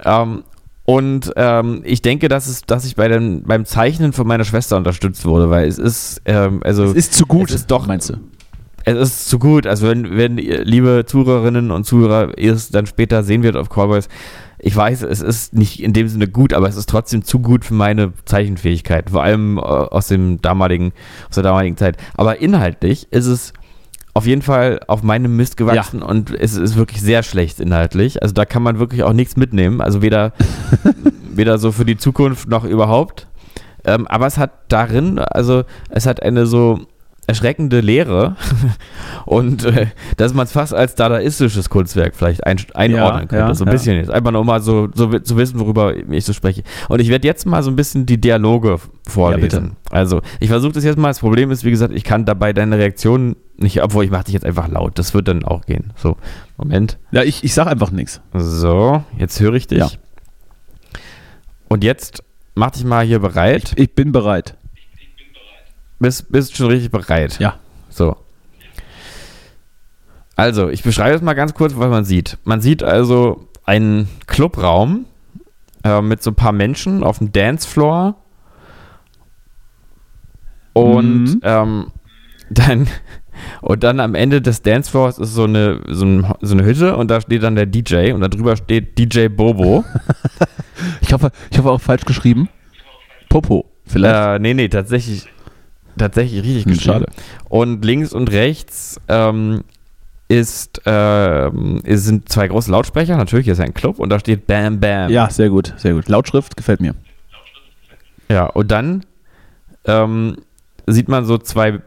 [0.03, 0.43] Ähm,
[0.85, 4.77] und ähm, ich denke, dass, es, dass ich bei den, beim Zeichnen von meiner Schwester
[4.77, 8.17] unterstützt wurde, weil es ist, ähm, also Es ist zu gut, ist doch- meinst du?
[8.85, 9.67] es ist zu gut.
[9.67, 13.69] Also wenn, wenn ihr, liebe Zuhörerinnen und Zuhörer, ihr es dann später sehen wird auf
[13.69, 14.07] Callboys,
[14.59, 17.65] ich weiß, es ist nicht in dem Sinne gut, aber es ist trotzdem zu gut
[17.65, 20.93] für meine Zeichenfähigkeit, vor allem äh, aus dem damaligen,
[21.27, 21.97] aus der damaligen Zeit.
[22.15, 23.51] Aber inhaltlich ist es
[24.17, 28.23] auf jeden Fall auf meinem Mist gewachsen und es ist wirklich sehr schlecht inhaltlich.
[28.23, 29.79] Also da kann man wirklich auch nichts mitnehmen.
[29.79, 30.33] Also weder,
[31.31, 33.27] weder so für die Zukunft noch überhaupt.
[33.85, 36.79] Ähm, aber es hat darin, also es hat eine so
[37.27, 38.37] erschreckende Lehre
[39.25, 43.35] und äh, dass man es fast als dadaistisches Kunstwerk vielleicht ein, einordnen Ja, könnte.
[43.35, 43.73] ja, so ein ja.
[43.73, 44.09] bisschen jetzt.
[44.09, 46.63] Einfach nur mal so, so zu wissen, worüber ich so spreche.
[46.87, 49.75] Und ich werde jetzt mal so ein bisschen die Dialoge vorlesen.
[49.91, 51.09] also ich versuche das jetzt mal.
[51.09, 54.33] Das Problem ist, wie gesagt, ich kann dabei deine Reaktion nicht, obwohl ich mache dich
[54.33, 54.97] jetzt einfach laut.
[54.97, 55.91] Das wird dann auch gehen.
[55.97, 56.15] So,
[56.57, 56.97] Moment.
[57.11, 58.21] Ja, ich, ich sag einfach nichts.
[58.33, 59.79] So, jetzt höre ich dich.
[59.79, 59.89] Ja.
[61.67, 62.23] Und jetzt
[62.55, 63.73] mach dich mal hier bereit.
[63.75, 64.55] Ich bin bereit.
[65.99, 67.39] Bist, bist schon richtig bereit.
[67.39, 67.55] Ja.
[67.89, 68.15] So.
[70.35, 72.37] Also, ich beschreibe es mal ganz kurz, was man sieht.
[72.43, 75.05] Man sieht also einen Clubraum
[75.83, 78.15] äh, mit so ein paar Menschen auf dem Dancefloor.
[80.73, 81.39] Und Mhm.
[81.43, 81.87] ähm,
[82.51, 82.87] dann
[83.61, 87.09] und dann am Ende des Dancefloors ist so eine, so, ein, so eine Hütte und
[87.11, 89.83] da steht dann der DJ und da drüber steht DJ Bobo.
[91.01, 92.49] Ich hoffe, ich hoffe auch falsch geschrieben.
[93.29, 94.15] Popo, vielleicht.
[94.15, 95.25] Äh, nee, nee, tatsächlich,
[95.97, 96.93] tatsächlich richtig Hm, geschrieben.
[96.99, 97.05] schade.
[97.49, 99.63] Und links und rechts ähm,
[100.29, 103.15] ist, es sind zwei große Lautsprecher.
[103.17, 105.09] Natürlich ist ein Club und da steht Bam Bam.
[105.09, 106.09] Ja, sehr gut, sehr gut.
[106.09, 106.93] Lautschrift gefällt mir.
[108.29, 109.05] Ja, und dann
[109.85, 110.35] ähm,
[110.85, 111.79] sieht man so zwei,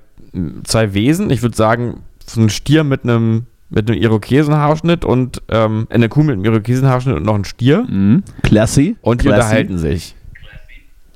[0.64, 1.30] zwei Wesen.
[1.30, 6.22] Ich würde sagen, so ein Stier mit einem mit einem Irokesenhaarschnitt und ähm, eine Kuh
[6.24, 7.84] mit einem Irokesenhaarschnitt und noch ein Stier.
[7.88, 8.24] Mhm.
[8.42, 8.96] Classy.
[9.00, 9.42] Und die Classy.
[9.42, 10.16] unterhalten sich.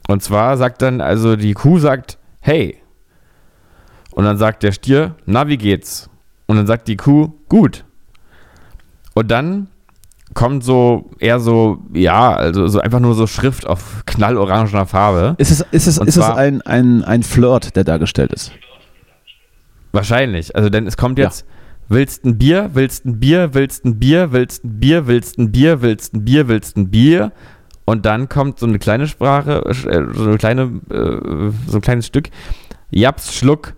[0.07, 2.77] Und zwar sagt dann, also die Kuh sagt, hey.
[4.15, 6.09] Und dann sagt der Stier, na, wie geht's?
[6.47, 7.85] Und dann sagt die Kuh, gut.
[9.15, 9.69] Und dann
[10.35, 15.35] kommt so eher so, ja, also so einfach nur so Schrift auf knallorangener Farbe.
[15.39, 18.53] Ist es, ist es, Und ist es ein, ein, ein Flirt, der dargestellt ist?
[19.93, 20.55] Wahrscheinlich.
[20.55, 21.45] Also, denn es kommt jetzt,
[21.89, 25.83] willst ein Bier, willst ein Bier, willst ein Bier, willst ein Bier, willst ein Bier,
[25.83, 27.33] willst ein Bier, willst ein Bier.
[27.85, 32.07] Und dann kommt so eine kleine Sprache, äh, so eine kleine, äh, so ein kleines
[32.07, 32.31] Stück.
[32.91, 33.75] Japs, Schluck,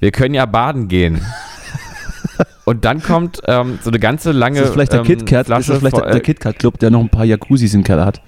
[0.00, 1.20] wir können ja baden gehen.
[2.64, 5.48] Und dann kommt ähm, so eine ganze lange Ist das vielleicht der ähm, KitKat?
[5.48, 8.22] Ist das vielleicht der, der KitKat Club, der noch ein paar Jacuzzis im Keller hat?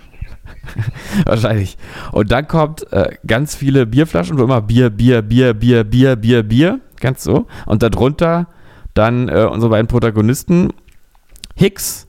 [1.25, 1.77] Wahrscheinlich.
[2.13, 6.43] Und dann kommt äh, ganz viele Bierflaschen, wo immer Bier, Bier, Bier, Bier, Bier, Bier,
[6.43, 7.47] Bier, ganz so.
[7.67, 8.49] Und darunter
[8.95, 10.73] dann äh, unsere beiden Protagonisten
[11.55, 12.07] Hicks.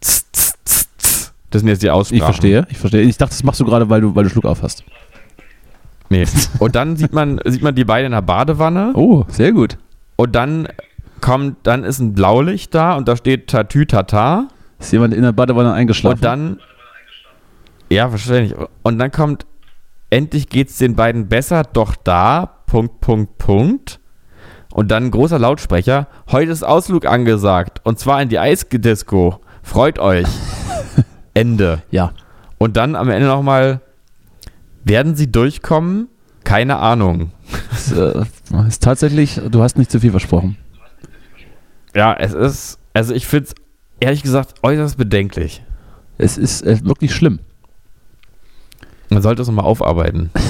[0.00, 1.32] Z, z, z, z.
[1.50, 2.18] Das sind jetzt die Aussprachen.
[2.18, 3.02] Ich verstehe, ich verstehe.
[3.02, 4.84] Ich dachte, das machst du gerade, weil du, weil du Schluck auf hast.
[6.10, 6.26] Nee.
[6.58, 8.92] Und dann sieht man, sieht man die beiden in der Badewanne.
[8.94, 9.78] Oh, sehr gut.
[10.16, 10.68] Und dann
[11.20, 14.48] kommt, dann ist ein Blaulicht da und da steht Tatü Tata.
[14.78, 16.16] Ist jemand in der Badewanne eingeschlafen?
[16.16, 16.60] Und dann.
[17.90, 18.54] Ja, wahrscheinlich.
[18.82, 19.46] Und dann kommt,
[20.10, 24.00] endlich geht's den beiden besser, doch da, Punkt, Punkt, Punkt.
[24.72, 27.80] Und dann ein großer Lautsprecher, heute ist Ausflug angesagt.
[27.84, 29.40] Und zwar in die Eisdisco.
[29.62, 30.26] Freut euch.
[31.34, 31.82] Ende.
[31.90, 32.12] Ja.
[32.58, 33.80] Und dann am Ende nochmal,
[34.88, 36.08] werden sie durchkommen?
[36.44, 37.32] Keine Ahnung.
[37.72, 38.24] Es äh,
[38.66, 40.56] ist tatsächlich, du hast nicht zu viel versprochen.
[41.94, 43.54] Ja, es ist, also ich finde es
[44.00, 45.62] ehrlich gesagt äußerst bedenklich.
[46.16, 47.40] Es ist äh, wirklich schlimm.
[49.10, 50.30] Man sollte es nochmal aufarbeiten.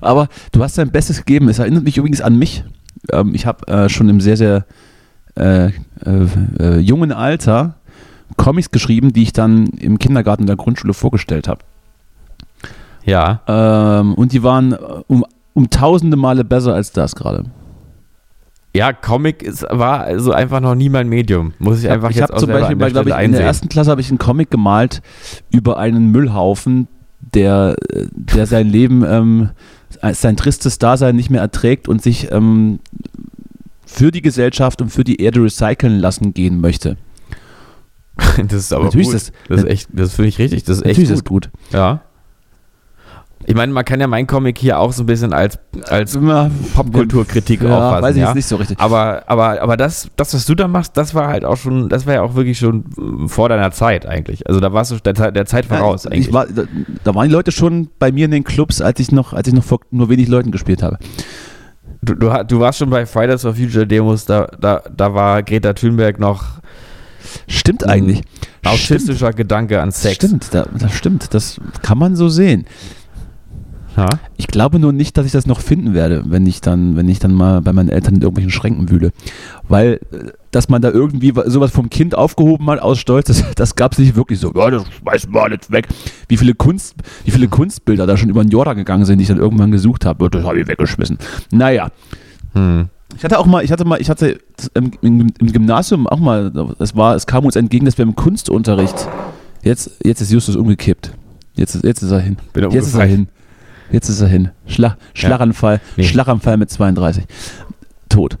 [0.00, 1.48] Aber du hast dein Bestes gegeben.
[1.48, 2.64] Es erinnert mich übrigens an mich.
[3.12, 4.66] Ähm, ich habe äh, schon im sehr, sehr
[5.36, 5.70] äh, äh,
[6.58, 7.76] äh, jungen Alter
[8.36, 11.60] Comics geschrieben, die ich dann im Kindergarten in der Grundschule vorgestellt habe.
[13.04, 13.40] Ja.
[13.46, 17.44] Ähm, und die waren äh, um, um tausende Male besser als das gerade.
[18.74, 21.54] Ja, Comic ist, war also einfach noch nie mein Medium.
[21.58, 23.24] Muss ich einfach ich jetzt habe auch zum Beispiel, an der bei, glaub ich, Stelle
[23.24, 23.46] in der einsehen.
[23.46, 25.02] ersten Klasse habe ich einen Comic gemalt
[25.50, 26.86] über einen Müllhaufen,
[27.34, 29.50] der, äh, der sein Leben, ähm,
[30.12, 32.78] sein tristes Dasein nicht mehr erträgt und sich ähm,
[33.84, 36.96] für die Gesellschaft und für die Erde recyceln lassen gehen möchte.
[38.36, 39.16] das ist aber Natürlich gut.
[39.16, 40.62] ist das, das- ist echt, das finde ich richtig.
[40.62, 41.46] Das ist echt Natürlich ist gut.
[41.46, 41.72] das gut.
[41.72, 42.02] Ja.
[43.46, 46.16] Ich meine, man kann ja mein Comic hier auch so ein bisschen als, als
[46.74, 48.02] Popkulturkritik ja, auffassen.
[48.02, 48.26] weiß ich ja?
[48.28, 48.78] jetzt nicht so richtig.
[48.78, 52.06] Aber, aber, aber das, das, was du da machst, das war halt auch schon, das
[52.06, 52.84] war ja auch wirklich schon
[53.28, 54.46] vor deiner Zeit eigentlich.
[54.46, 56.28] Also da warst du der, Zeit- der Zeit voraus Ja, eigentlich.
[56.28, 56.64] ich war, da,
[57.02, 59.54] da waren die Leute schon bei mir in den Clubs, als ich noch, als ich
[59.54, 60.98] noch vor nur wenig Leuten gespielt habe.
[62.02, 65.72] du, du, du warst schon bei Fridays for Future Demos, da, da, da war Greta
[65.72, 66.44] Thunberg noch
[67.46, 68.18] Stimmt eigentlich.
[68.18, 68.66] Stimmt.
[68.66, 70.16] autistischer Gedanke an Sex.
[70.16, 71.32] Stimmt, da, das stimmt.
[71.34, 72.66] Das kann man so sehen.
[73.96, 74.06] Ja?
[74.36, 77.18] Ich glaube nur nicht, dass ich das noch finden werde, wenn ich dann, wenn ich
[77.18, 79.10] dann mal bei meinen Eltern in irgendwelchen Schränken wühle.
[79.68, 83.44] Weil, äh, dass man da irgendwie wa- sowas vom Kind aufgehoben hat aus Stolz, das,
[83.56, 84.52] das gab es nicht wirklich so.
[84.54, 85.88] Ja, das schmeißen wir alles weg.
[86.28, 89.28] Wie viele, Kunst, wie viele Kunstbilder da schon über den Jordan gegangen sind, die ich
[89.28, 90.30] dann irgendwann gesucht habe.
[90.30, 91.18] Das habe ich weggeschmissen.
[91.50, 91.90] Naja.
[92.54, 92.88] Hm.
[93.16, 94.38] Ich hatte auch mal, ich hatte mal, ich hatte
[94.74, 98.14] im, im, im Gymnasium auch mal, es war, es kam uns entgegen, dass wir im
[98.14, 99.08] Kunstunterricht,
[99.62, 101.12] jetzt, jetzt ist Justus umgekippt.
[101.56, 102.36] Jetzt, ist- jetzt ist er hin.
[102.52, 103.28] Bin Jetzt ist er hin.
[103.90, 104.50] Jetzt ist er hin.
[104.66, 105.80] Schla Schlaganfall.
[105.96, 106.04] Nee.
[106.04, 107.24] Schlaganfall mit 32.
[108.08, 108.38] Tot.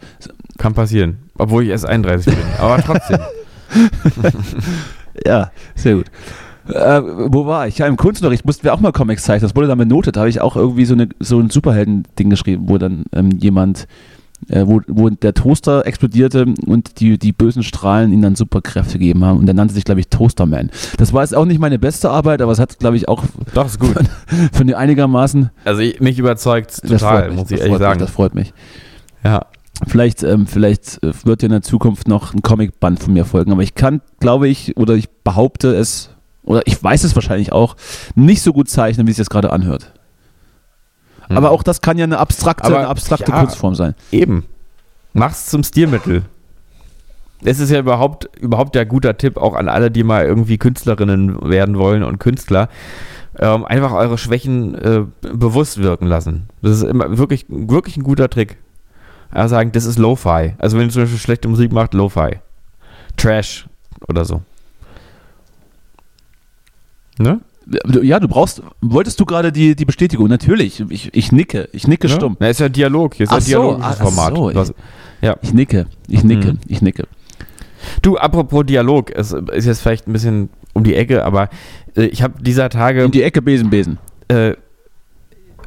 [0.58, 1.18] Kann passieren.
[1.38, 2.44] Obwohl ich erst 31 bin.
[2.58, 3.18] Aber trotzdem.
[5.26, 6.06] Ja, sehr gut.
[6.68, 7.78] Äh, wo war ich?
[7.78, 9.48] Ja, im Kunstunterricht mussten wir auch mal Comics zeichnen.
[9.48, 10.16] Das wurde dann benotet.
[10.16, 13.86] Da habe ich auch irgendwie so, eine, so ein Superhelden-Ding geschrieben, wo dann ähm, jemand,
[14.48, 19.24] äh, wo, wo der Toaster explodierte und die, die bösen Strahlen ihm dann Superkräfte gegeben
[19.24, 19.38] haben.
[19.38, 20.70] Und der nannte sich, glaube ich, Toasterman.
[20.96, 23.24] Das war jetzt auch nicht meine beste Arbeit, aber es hat, glaube ich, auch
[23.54, 23.96] Doch, ist gut.
[24.52, 25.50] von dir einigermaßen.
[25.64, 28.00] Also ich, mich überzeugt Das freut total, mich, muss ich das ehrlich freut sagen.
[28.00, 28.52] Mich, das freut mich.
[29.24, 29.46] ja.
[29.86, 33.50] Vielleicht, ähm, vielleicht äh, wird ja in der Zukunft noch ein Comicband von mir folgen,
[33.50, 36.10] aber ich kann, glaube ich, oder ich behaupte es,
[36.42, 37.76] oder ich weiß es wahrscheinlich auch,
[38.14, 39.94] nicht so gut zeichnen, wie es jetzt gerade anhört.
[41.30, 41.36] Hm.
[41.36, 43.38] Aber auch das kann ja eine abstrakte, Aber, eine abstrakte ja.
[43.38, 43.94] Kunstform sein.
[44.10, 44.44] Eben.
[45.12, 46.22] Mach's zum Stilmittel.
[47.42, 51.48] Es ist ja überhaupt, überhaupt der guter Tipp auch an alle, die mal irgendwie Künstlerinnen
[51.48, 52.68] werden wollen und Künstler.
[53.38, 56.48] Ähm, einfach eure Schwächen äh, bewusst wirken lassen.
[56.60, 58.58] Das ist immer wirklich, wirklich ein guter Trick.
[59.30, 60.54] Also sagen, das ist Lo-Fi.
[60.58, 62.40] Also wenn ihr zum Beispiel schlechte Musik macht, Lo-Fi.
[63.16, 63.66] Trash
[64.08, 64.42] oder so.
[67.18, 67.40] Ne?
[68.02, 70.28] Ja, du brauchst, wolltest du gerade die, die Bestätigung?
[70.28, 72.12] Natürlich, ich, ich nicke, ich nicke Ne?
[72.14, 72.36] stumm.
[72.40, 73.14] Na, ist ja Dialog.
[73.14, 74.34] Hier ist Ach ja so, ach Format.
[74.36, 74.74] so, Was-
[75.20, 75.36] ja.
[75.42, 76.58] Ich nicke, ich nicke, Mhm.
[76.66, 77.06] ich nicke.
[78.02, 81.48] Du, apropos Dialog, es ist jetzt vielleicht ein bisschen um die Ecke, aber
[81.96, 83.98] äh, ich habe dieser Tage In die Ecke Besen, Besen.
[84.28, 84.54] äh,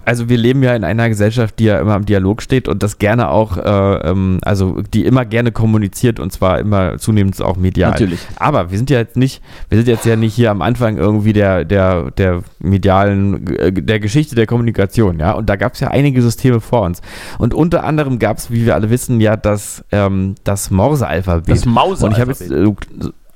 [0.06, 3.00] also wir leben ja in einer Gesellschaft, die ja immer im Dialog steht und das
[3.00, 7.92] gerne auch, äh, ähm, also die immer gerne kommuniziert und zwar immer zunehmend auch medial.
[7.92, 8.20] Natürlich.
[8.38, 11.34] Aber wir sind ja jetzt nicht, wir sind jetzt ja nicht hier am Anfang irgendwie
[11.34, 15.32] der, der, der medialen, äh, der Geschichte der Kommunikation, ja.
[15.32, 17.02] Und da gab es ja einige Systeme vor uns.
[17.38, 21.50] Und unter anderem gab es, wie wir alle wissen, ja das, ähm, das Morse-Alphabet.
[21.50, 22.06] Das Mause.
[22.06, 22.72] Und ich habe jetzt äh,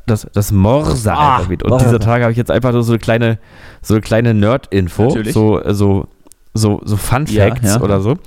[0.07, 1.65] das, das Morse-Alphabet.
[1.65, 3.39] Ah, und dieser Tage habe ich jetzt einfach so eine kleine,
[3.81, 6.07] so eine kleine Nerd-Info, so, äh, so,
[6.53, 7.81] so, so Fun Ja, Facts ja.
[7.81, 8.17] oder so.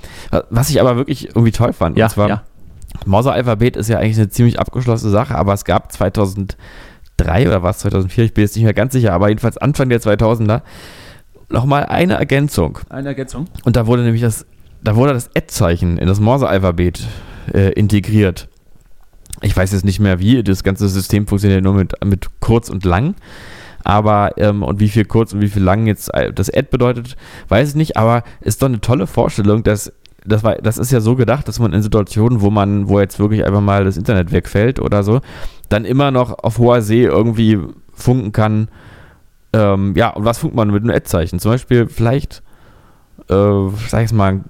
[0.49, 1.97] Was ich aber wirklich irgendwie toll fand.
[1.97, 2.43] Ja, und zwar, ja.
[3.05, 6.57] Morse-Alphabet ist ja eigentlich eine ziemlich abgeschlossene Sache, aber es gab 2003
[7.47, 10.61] oder was, 2004, ich bin jetzt nicht mehr ganz sicher, aber jedenfalls Anfang der 2000er
[11.49, 12.79] nochmal eine Ergänzung.
[12.89, 13.47] Eine Ergänzung.
[13.63, 14.45] Und da wurde nämlich das,
[14.83, 17.07] da wurde das Ad-Zeichen in das Morse-Alphabet
[17.53, 18.47] äh, integriert.
[19.41, 22.85] Ich weiß jetzt nicht mehr wie, das ganze System funktioniert nur mit, mit kurz und
[22.85, 23.15] lang.
[23.83, 27.15] Aber, ähm, und wie viel kurz und wie viel lang jetzt äh, das Ad bedeutet,
[27.49, 29.91] weiß ich nicht, aber ist doch eine tolle Vorstellung, dass
[30.25, 33.19] das, war, das ist ja so gedacht, dass man in Situationen, wo man, wo jetzt
[33.19, 35.21] wirklich einfach mal das Internet wegfällt oder so,
[35.69, 37.59] dann immer noch auf hoher See irgendwie
[37.93, 38.67] funken kann.
[39.53, 41.39] Ähm, ja, und was funkt man mit einem Ad-Zeichen?
[41.39, 42.43] Zum Beispiel vielleicht,
[43.29, 44.41] äh, sag ich mal,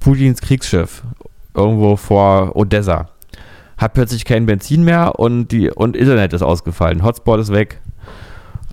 [0.00, 1.02] Putins Kriegsschiff
[1.54, 3.08] irgendwo vor Odessa
[3.76, 7.02] hat plötzlich kein Benzin mehr und, die, und Internet ist ausgefallen.
[7.02, 7.80] Hotspot ist weg.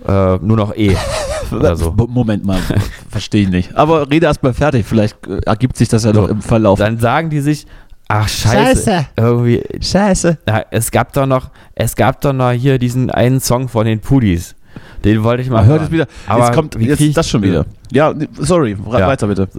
[0.07, 0.95] Äh, nur noch E.
[1.51, 1.91] Oder so.
[1.91, 2.59] Mo- Moment mal,
[3.09, 3.75] verstehe ich nicht.
[3.75, 6.79] Aber rede erst mal fertig, vielleicht äh, ergibt sich das ja So, noch im Verlauf.
[6.79, 7.67] Dann sagen die sich,
[8.07, 9.05] ach scheiße, Scheiße.
[9.17, 10.37] irgendwie, Scheiße.
[10.47, 13.99] ja, es gab doch noch, es gab doch noch hier diesen einen Song von den
[13.99, 14.55] Pudis.
[15.03, 16.07] Den wollte ich mal Man hört es wieder.
[16.27, 17.65] Aber jetzt kommt wie krieg ich- jetzt das schon wieder.
[17.91, 19.07] Ja, sorry, Ja.
[19.07, 19.49] weiter bitte.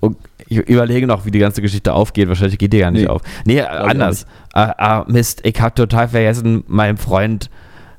[0.00, 0.16] Und
[0.48, 2.28] ich überlege noch, wie die ganze Geschichte aufgeht.
[2.28, 3.08] Wahrscheinlich geht die gar nicht Nee.
[3.08, 3.20] auf.
[3.44, 4.26] Nee, auch anders.
[4.52, 7.50] Ah, ah, Mist, ich habe total vergessen, meinem Freund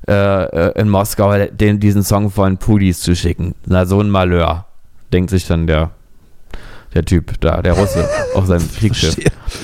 [0.08, 3.54] äh, äh, in Moskau den, diesen Song von Pudis zu schicken.
[3.66, 4.66] Na, so ein Malheur.
[5.12, 5.90] Denkt sich dann der,
[6.94, 9.16] der Typ da, der Russe auf seinem Kriegsschiff.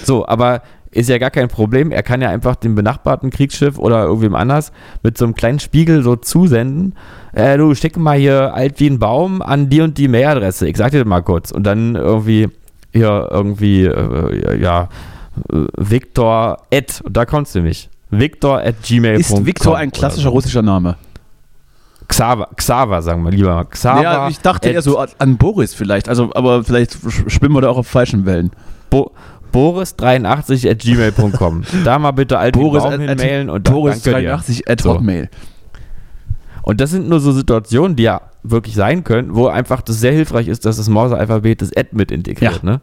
[0.05, 0.63] So, aber
[0.93, 1.91] ist ja gar kein Problem.
[1.91, 4.73] Er kann ja einfach dem benachbarten Kriegsschiff oder irgendwem anders
[5.03, 6.95] mit so einem kleinen Spiegel so zusenden.
[7.33, 10.69] Äh, du schick mal hier alt wie ein Baum an die und die Mailadresse.
[10.69, 11.51] Ich sag dir das mal kurz.
[11.51, 12.49] Und dann irgendwie
[12.93, 14.89] hier irgendwie, äh, ja,
[15.51, 17.89] äh, Victor at, und da kommst du nämlich.
[18.13, 19.21] Victor at gmail.com.
[19.21, 20.31] Ist Viktor ein klassischer so.
[20.31, 20.97] russischer Name?
[22.09, 23.65] Xaver, Xaver, sagen wir lieber mal.
[23.65, 24.03] Xaver.
[24.03, 27.69] Ja, ich dachte eher so an- Boris vielleicht, also aber vielleicht sch- schwimmen wir da
[27.71, 28.51] auch auf falschen Wellen.
[28.91, 29.13] Bo
[29.53, 31.63] Boris83 at gmail.com.
[31.85, 34.27] Da mal bitte alt wie ein Boris Baum hinmailen und dann Boris danke dir.
[34.29, 34.85] 83 at.
[34.85, 35.29] Hotmail.
[36.63, 40.13] Und das sind nur so Situationen, die ja wirklich sein können, wo einfach das sehr
[40.13, 42.71] hilfreich ist, dass das Morse-Alphabet das Ad mit integriert, Ja.
[42.71, 42.81] ne?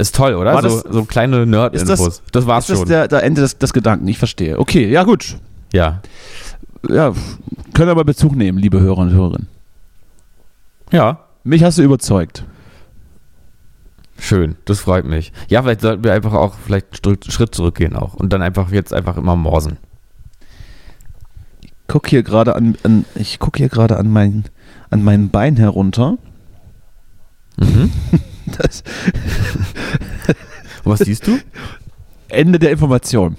[0.00, 0.54] Ist toll, oder?
[0.54, 1.98] War so, das- so kleine Ist Nerd-Infos.
[1.98, 2.88] das, Das, war's ist das schon.
[2.88, 4.08] der, der Ende des, des Gedanken?
[4.08, 4.58] Ich verstehe.
[4.58, 5.36] Okay, ja gut.
[5.72, 6.00] ja.
[6.88, 7.12] Ja,
[7.74, 9.48] können aber Bezug nehmen, liebe Hörer und Hörerinnen.
[10.90, 11.20] Ja.
[11.44, 12.44] Mich hast du überzeugt.
[14.18, 15.30] Schön, das freut mich.
[15.48, 18.94] Ja, vielleicht sollten wir einfach auch vielleicht einen Schritt zurückgehen auch und dann einfach jetzt
[18.94, 19.76] einfach immer morsen.
[21.86, 24.44] Guck hier gerade an, an ich gucke hier gerade an mein
[24.88, 26.16] an mein Bein herunter.
[27.58, 27.90] Mhm.
[28.58, 28.82] Das
[30.84, 31.38] Und was siehst du?
[32.28, 33.36] Ende der Information.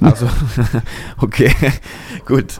[0.00, 0.28] Also,
[1.18, 1.54] okay,
[2.26, 2.54] gut.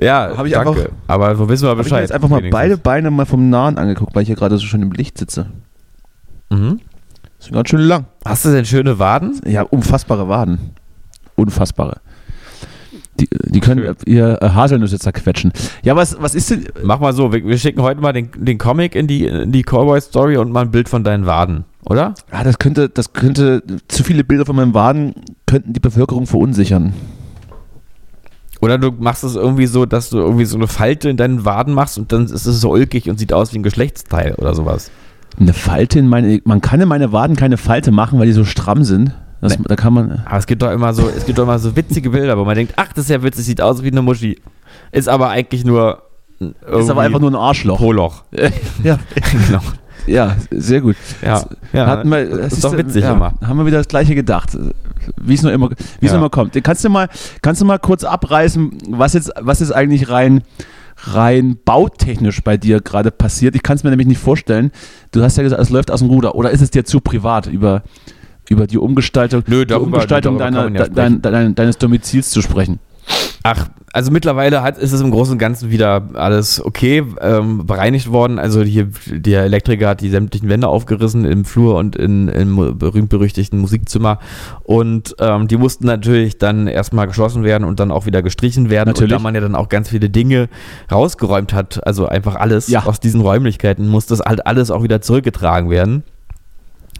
[0.00, 0.70] Ja, Hab ich danke.
[0.70, 2.02] einfach- Aber so wissen wir Habe ich Bescheid.
[2.02, 4.80] jetzt einfach mal beide Beine mal vom Nahen angeguckt, weil ich hier gerade so schön
[4.82, 5.50] im Licht sitze.
[6.50, 6.80] Mhm.
[7.38, 8.06] Das ist ganz schön lang.
[8.24, 9.40] Hast du denn schöne Waden?
[9.46, 10.70] Ja, unfassbare Waden.
[11.36, 12.00] Unfassbare.
[13.20, 13.96] Die, die können Schön.
[14.06, 15.52] ihr äh, Haselnüsse zerquetschen.
[15.82, 16.66] Ja, was, was ist denn.
[16.82, 19.62] Mach mal so, wir, wir schicken heute mal den, den Comic in die, in die
[19.62, 22.14] Cowboy-Story und mal ein Bild von deinen Waden, oder?
[22.30, 25.14] Ah, das könnte, das könnte, zu viele Bilder von meinen Waden
[25.46, 26.94] könnten die Bevölkerung verunsichern.
[28.60, 31.72] Oder du machst es irgendwie so, dass du irgendwie so eine Falte in deinen Waden
[31.74, 34.90] machst und dann ist es so ulkig und sieht aus wie ein Geschlechtsteil oder sowas.
[35.38, 36.40] Eine Falte in meine.
[36.44, 39.14] Man kann in meine Waden keine Falte machen, weil die so stramm sind.
[39.40, 39.64] Das, Nee.
[39.68, 40.22] Da kann man.
[40.26, 42.54] Aber es gibt doch immer so, es gibt doch immer so witzige Bilder, wo man
[42.54, 44.38] denkt, ach, das ist ja witzig, sieht aus wie eine Muschi.
[44.92, 46.02] Ist aber eigentlich nur
[46.38, 47.78] Ist aber einfach nur ein Arschloch.
[47.78, 48.24] Poloch.
[48.82, 49.60] ja, genau.
[50.06, 50.96] ja, sehr gut.
[51.22, 51.86] Ja, ja.
[51.86, 53.34] Hatten wir, das ist doch witzig ja, immer.
[53.42, 54.56] Haben wir wieder das gleiche gedacht.
[55.16, 55.70] Wie es nur immer,
[56.00, 56.18] wie es Ja.
[56.18, 56.54] immer kommt.
[56.62, 57.08] Kannst du mal,
[57.42, 60.42] kannst du mal kurz abreißen, was jetzt, was jetzt eigentlich rein,
[61.04, 63.54] rein bautechnisch bei dir gerade passiert?
[63.54, 64.70] Ich kann es mir nämlich nicht vorstellen.
[65.12, 66.34] Du hast ja gesagt, es läuft aus dem Ruder.
[66.34, 67.82] Oder ist es dir zu privat über,
[68.50, 72.30] über die Umgestaltung, Nö, die darüber- Umgestaltung darüber deiner, ja de, dein, dein, deines Domizils
[72.30, 72.78] zu sprechen?
[73.42, 78.12] Ach, also mittlerweile hat, ist es im Großen und Ganzen wieder alles okay, ähm, bereinigt
[78.12, 78.38] worden.
[78.38, 83.58] Also hier, der Elektriker hat die sämtlichen Wände aufgerissen im Flur und in, im berühmt-berüchtigten
[83.58, 84.18] Musikzimmer.
[84.62, 88.90] Und ähm, die mussten natürlich dann erstmal geschlossen werden und dann auch wieder gestrichen werden.
[88.90, 89.12] Natürlich.
[89.14, 90.48] Und da man ja dann auch ganz viele Dinge
[90.92, 92.84] rausgeräumt hat, also einfach alles Ja.
[92.84, 96.04] aus diesen Räumlichkeiten, muss das halt alles auch wieder zurückgetragen werden.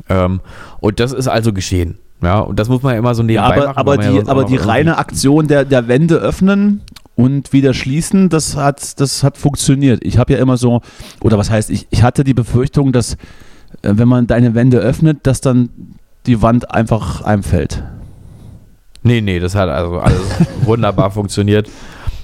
[0.08, 0.40] Ähm,
[0.80, 1.98] und das ist also geschehen.
[2.22, 3.78] Ja, und das muss man ja immer so Ja, nebenbei aber, machen.
[3.78, 6.82] aber ja die, auch aber die reine Aktion der, der Wände öffnen
[7.16, 10.04] und wieder schließen, das hat, das hat funktioniert.
[10.04, 10.82] Ich habe ja immer so,
[11.22, 13.14] oder was heißt, ich, ich hatte die Befürchtung, dass
[13.82, 15.70] äh, wenn man deine Wände öffnet, dass dann
[16.26, 17.82] die Wand einfach einfällt.
[19.02, 20.20] Nee, nee, das hat also alles
[20.62, 21.70] wunderbar funktioniert.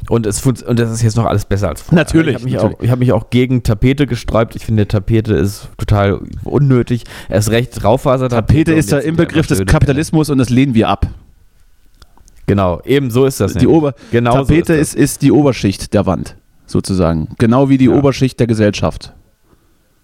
[0.08, 2.04] Und es und das ist jetzt noch alles besser als vorher.
[2.04, 2.76] Natürlich, Ich habe mich, natürlich.
[2.78, 4.54] auch- ich hab mich auch gegen Tapete gesträubt.
[4.56, 7.04] Ich finde, Tapete ist total unnötig.
[7.28, 8.64] Erst recht Raufasertapete.
[8.64, 11.06] Tapete ist der Inbegriff des Kapitalismus und das lehnen wir ab.
[12.46, 13.52] Genau, eben so ist das.
[13.54, 13.76] Die nämlich.
[13.76, 16.36] Ober genau so Tapete ist, ist, ist die Oberschicht der Wand,
[16.66, 17.28] sozusagen.
[17.38, 17.92] Genau wie die Ja.
[17.96, 19.12] Oberschicht der Gesellschaft.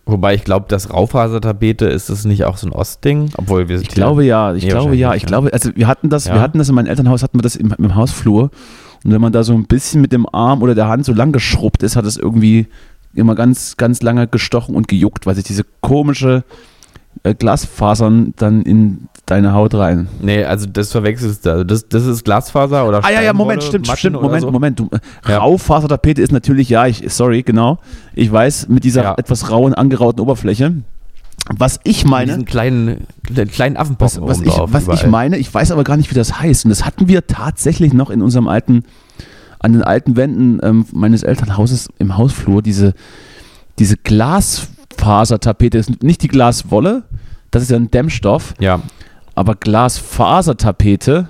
[0.04, 3.30] Wobei ich glaube, das Raufasertapete ist das nicht auch so ein Ostding?
[3.36, 6.34] Obwohl wir Ich glaube ja, ich glaube ja, ich glaube, also wir hatten das, Ja.
[6.34, 8.50] wir hatten das in meinem Elternhaus, hatten wir das im, im Hausflur
[9.04, 11.32] und wenn man da so ein bisschen mit dem Arm oder der Hand so lang
[11.32, 12.66] geschrubbt ist, hat es irgendwie
[13.14, 16.44] immer ganz, ganz lange gestochen und gejuckt, weil sich diese komische
[17.24, 20.08] äh, Glasfasern dann in deine Haut rein.
[20.20, 21.50] Nee, also das verwechselst du.
[21.50, 24.50] Also das, das ist Glasfaser oder Ah ja, ja, Moment, stimmt, Matten stimmt, Moment, so?
[24.50, 24.78] Moment.
[24.80, 25.38] Du, äh, Ja.
[25.38, 27.78] Raufasertapete ist natürlich, ja, ich, sorry, genau.
[28.14, 29.14] Ich weiß, mit dieser Ja.
[29.18, 30.74] etwas rauen, angerauten Oberfläche.
[31.48, 33.06] Was ich meine, diesen kleinen,
[33.50, 36.14] kleinen was, Affenpocken was, oben ich, was ich meine, ich weiß aber gar nicht, wie
[36.14, 36.64] das heißt.
[36.64, 38.84] Und das hatten wir tatsächlich noch in unserem alten,
[39.58, 42.94] an den alten Wänden ähm, meines Elternhauses im Hausflur, diese,
[43.78, 45.78] diese Glasfasertapete.
[45.78, 47.04] Das ist nicht die Glaswolle,
[47.50, 48.80] das ist ja ein Dämmstoff, Ja,
[49.34, 51.28] aber Glasfasertapete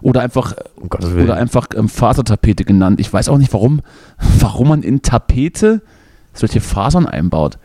[0.00, 0.88] oder einfach um
[1.22, 3.00] oder einfach ähm, Fasertapete genannt.
[3.00, 3.80] Ich weiß auch nicht, warum,
[4.38, 5.82] warum man in Tapete
[6.34, 7.58] solche Fasern einbaut.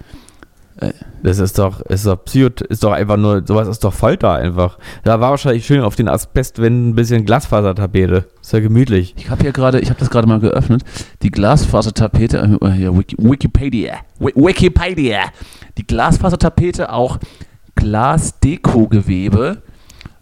[1.23, 4.77] Das ist doch, ist doch Psycho, ist doch einfach nur, sowas ist doch Folter einfach.
[5.03, 8.25] Da war wahrscheinlich schön auf den Asbestwänden ein bisschen Glasfasertapete.
[8.41, 9.15] Ist ja gemütlich.
[9.17, 10.83] Ich habe hier gerade, ich habe das gerade mal geöffnet,
[11.23, 15.21] die Glasfasertapete, äh, Wiki, Wikipedia, Wi- Wikipedia,
[15.77, 17.17] die Glasfasertapete auch
[17.75, 19.61] Glasdekogewebe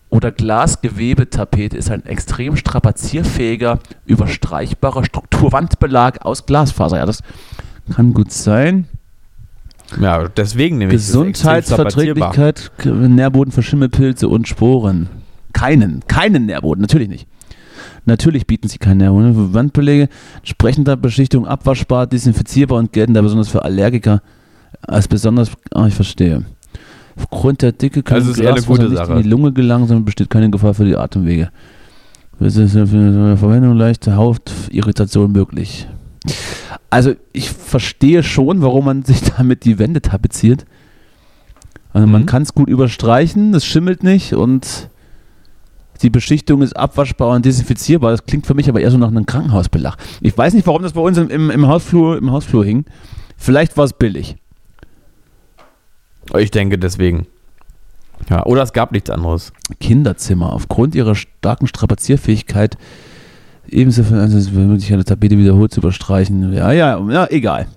[0.10, 6.98] oder Glasgewebetapete ist ein extrem strapazierfähiger, überstreichbarer Strukturwandbelag aus Glasfaser.
[6.98, 7.22] Ja, das
[7.94, 8.88] kann gut sein.
[10.00, 10.98] Ja, deswegen nämlich.
[10.98, 15.10] Gesundheitsverträglichkeit, Nährboden für Schimmelpilze und Sporen.
[15.54, 17.28] Keinen, keinen Nährboden, natürlich nicht.
[18.06, 19.54] Natürlich bieten sie keinen Nährboden.
[19.54, 24.22] Wandbelege entsprechender Beschichtung abwaschbar, desinfizierbar und gelten da besonders für Allergiker
[24.82, 25.52] als besonders.
[25.74, 26.46] Ah, ich verstehe.
[27.18, 30.74] Aufgrund der Dicke können Also gute nicht in die Lunge gelangen, sondern besteht keine Gefahr
[30.74, 31.50] für die Atemwege.
[32.38, 35.88] Verwendung leichte Hautirritation möglich.
[36.90, 40.66] Also ich verstehe schon, warum man sich damit die Wände tapeziert.
[41.94, 42.26] Also man Mhm.
[42.26, 44.90] kann es gut überstreichen, es schimmelt nicht und
[46.02, 48.12] die Beschichtung ist abwaschbar und desinfizierbar.
[48.12, 49.96] Das klingt für mich aber eher so nach einem Krankenhausbelag.
[50.20, 52.84] Ich weiß nicht, warum das bei uns im, im, im, Hausflur, im Hausflur hing.
[53.38, 54.36] Vielleicht war es billig.
[56.38, 57.28] Ich denke deswegen.
[58.30, 59.54] Ja, oder es gab nichts anderes.
[59.80, 60.52] Kinderzimmer.
[60.52, 62.78] Aufgrund ihrer starken Strapazierfähigkeit
[63.70, 66.54] ebenso für eine Möglichkeit, eine Tapete wiederholt zu überstreichen.
[66.54, 67.68] Ja, ja, ja, egal.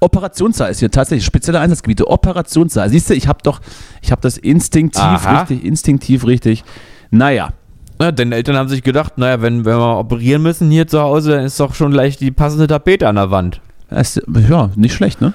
[0.00, 2.08] Operationssaal ist hier tatsächlich spezielle Einsatzgebiete.
[2.08, 2.90] Operationssaal.
[2.90, 3.60] Siehst du, ich habe doch,
[4.02, 5.40] ich habe das instinktiv Aha.
[5.40, 6.64] richtig, instinktiv richtig.
[7.10, 7.50] Naja,
[7.98, 11.32] Na, deine Eltern haben sich gedacht, naja, wenn, wenn wir operieren müssen hier zu Hause,
[11.32, 13.60] dann ist doch schon gleich die passende Tapete an der Wand.
[13.90, 15.34] das ja, nicht schlecht, ne?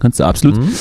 [0.00, 0.58] Kannst du absolut.
[0.58, 0.72] Mhm.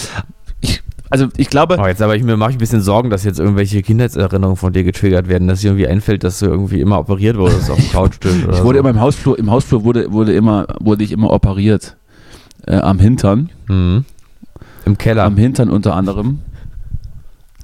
[1.16, 3.40] Also ich glaube, Oh, jetzt aber ich mir mache ich ein bisschen Sorgen, dass jetzt
[3.40, 7.38] irgendwelche Kindheitserinnerungen von dir getriggert werden, dass dir irgendwie einfällt, dass du irgendwie immer operiert
[7.38, 8.80] wurdest auf dem Couchtisch ich wurde so.
[8.80, 11.96] immer im Hausflur, im Hausflur wurde, wurde immer, wurde ich immer operiert.
[12.68, 13.50] Äh, am Hintern.
[13.70, 14.04] Mhm.
[14.84, 15.24] Im Keller.
[15.24, 16.40] Am Hintern unter anderem.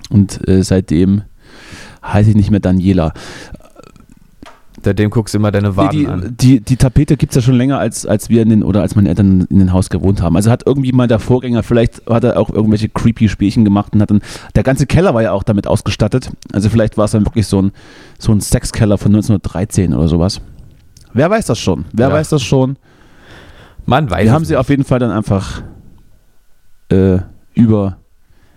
[0.09, 1.23] Und äh, seitdem
[2.05, 3.11] heiße ich nicht mehr Daniela.
[4.83, 6.35] Seitdem guckst du immer deine Nee, Waden die, an.
[6.39, 8.95] die, die Tapete gibt es ja schon länger, als, als wir in den, oder als
[8.95, 10.35] meine Eltern in den Haus gewohnt haben.
[10.35, 14.01] Also hat irgendwie mal der Vorgänger, vielleicht hat er auch irgendwelche creepy Spielchen gemacht und
[14.01, 14.21] hat dann,
[14.55, 16.31] der ganze Keller war ja auch damit ausgestattet.
[16.51, 17.71] Also vielleicht war es dann wirklich so ein,
[18.17, 20.41] so ein Sexkeller von 1913 oder sowas.
[21.13, 21.85] Wer weiß das schon?
[21.93, 22.13] Wer Ja.
[22.13, 22.77] weiß das schon?
[23.85, 25.61] Man weiß Wir haben sie auf jeden Fall dann einfach
[26.89, 27.19] äh,
[27.53, 27.97] über,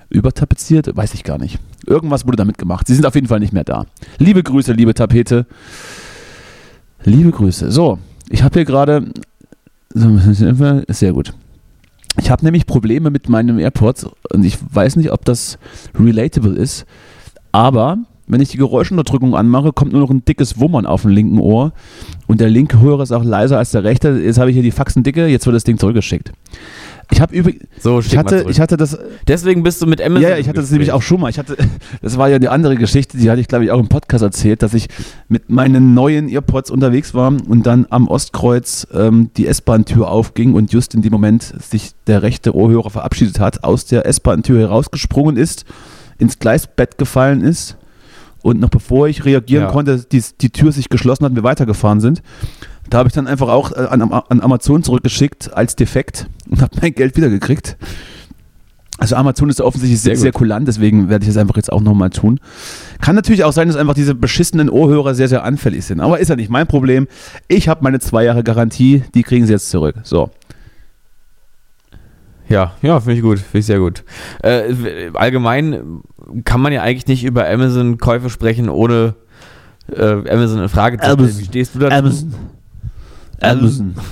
[0.08, 1.58] übertapeziert, weiß ich gar nicht.
[1.86, 2.86] Irgendwas wurde damit gemacht.
[2.86, 3.84] Sie sind auf jeden Fall nicht mehr da.
[4.18, 5.46] Liebe Grüße, liebe Tapete.
[7.04, 7.70] Liebe Grüße.
[7.70, 7.98] So,
[8.30, 9.06] ich habe hier gerade.
[9.94, 11.32] Sehr gut.
[12.18, 15.58] Ich habe nämlich Probleme mit meinem AirPods und ich weiß nicht, ob das
[15.98, 16.86] relatable ist,
[17.52, 21.38] aber wenn ich die Geräuschunterdrückung anmache, kommt nur noch ein dickes Wummern auf dem linken
[21.38, 21.72] Ohr.
[22.26, 24.10] Und der linke Hörer ist auch leiser als der rechte.
[24.10, 26.32] Jetzt habe ich hier die Faxen dicke, jetzt wird das Ding zurückgeschickt.
[27.12, 27.64] Ich habe übrigens.
[27.80, 28.98] So, Ich hatte, ich hatte das.
[29.28, 30.22] Deswegen bist du mit Amazon.
[30.22, 31.28] Ja, ja, ich hatte das nämlich auch schon mal.
[31.30, 31.56] Ich hatte,
[32.02, 34.62] das war ja die andere Geschichte, die hatte ich, glaube ich, auch im Podcast erzählt,
[34.62, 34.88] dass ich
[35.28, 40.72] mit meinen neuen Earpods unterwegs war und dann am Ostkreuz ähm, die S-Bahn-Tür aufging und
[40.72, 45.64] just in dem Moment sich der rechte Ohrhörer verabschiedet hat, aus der S-Bahn-Tür herausgesprungen ist,
[46.18, 47.76] ins Gleisbett gefallen ist
[48.42, 49.70] und noch bevor ich reagieren Ja.
[49.70, 52.22] konnte, die, die Tür sich geschlossen hat und wir weitergefahren sind.
[52.90, 56.76] Da habe ich dann einfach auch äh, an, an Amazon zurückgeschickt als defekt und habe
[56.80, 57.76] mein Geld wiedergekriegt.
[58.98, 62.10] Also Amazon ist offensichtlich sehr, Sehr kulant, deswegen werde ich es einfach jetzt auch nochmal
[62.10, 62.38] tun.
[63.00, 66.00] Kann natürlich auch sein, dass einfach diese beschissenen Ohrhörer sehr, sehr anfällig sind.
[66.00, 67.08] Aber ist ja nicht mein Problem.
[67.48, 69.96] Ich habe meine zwei Jahre Garantie, die kriegen sie jetzt zurück.
[70.04, 70.30] So.
[72.48, 74.04] Ja, ja, finde ich gut, finde ich sehr gut.
[74.42, 76.02] Äh, allgemein
[76.44, 79.16] kann man ja eigentlich nicht über Amazon Käufe sprechen, ohne
[79.92, 81.38] äh, Amazon in Frage zu stellen.
[81.38, 81.96] Wie stehst du dazu?
[81.96, 82.34] Amazon.
[83.40, 83.94] Amazon.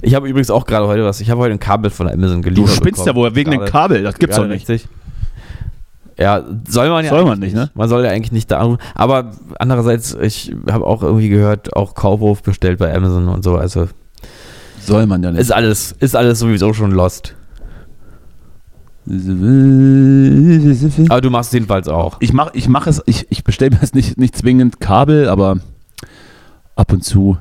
[0.00, 1.20] Ich habe übrigens auch gerade heute was.
[1.20, 2.76] Ich habe heute ein Kabel von Amazon Du geliefert.
[2.76, 3.16] spinnst ja bekommen.
[3.32, 4.68] wohl wegen dem Kabel, das gibt's doch nicht.
[4.68, 4.88] richtig.
[6.18, 7.70] Ja, soll man ja Soll man nicht, ne?
[7.74, 8.78] Man soll ja eigentlich nicht da anrufen.
[8.94, 13.56] Aber andererseits, ich habe auch irgendwie gehört, auch Kaufhof bestellt bei Amazon und so.
[13.56, 13.88] Also
[14.80, 15.40] Soll man ja nicht.
[15.40, 17.34] ist alles, ist alles sowieso schon lost.
[21.08, 22.16] Aber du machst es jedenfalls auch.
[22.20, 25.58] Ich mache ich mach es, ich, ich bestelle mir jetzt nicht, nicht zwingend Kabel, aber
[26.76, 27.36] ab und zu.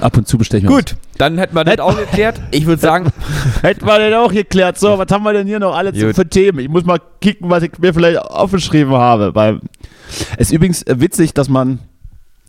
[0.00, 2.40] Ab und zu bestelle ich mir Gut, dann hätten wir das auch geklärt.
[2.50, 3.62] Ich würde sagen, was.
[3.62, 4.78] Hätten wir denn auch geklärt.
[4.78, 6.14] So, was haben wir denn hier noch alle zu, Gut.
[6.14, 6.60] für Themen?
[6.60, 9.34] Ich muss mal kicken, was ich mir vielleicht aufgeschrieben habe.
[9.34, 9.60] Weil
[10.36, 11.80] es ist übrigens äh, witzig, dass man,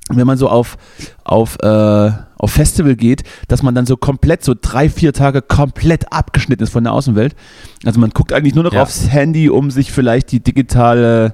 [0.09, 0.77] wenn man so auf,
[1.23, 6.13] auf, äh, auf Festival geht, dass man dann so komplett, so drei, vier Tage komplett
[6.13, 7.35] abgeschnitten ist von der Außenwelt.
[7.85, 8.83] Also man guckt eigentlich nur noch Ja.
[8.83, 11.33] aufs Handy, um sich vielleicht die digitale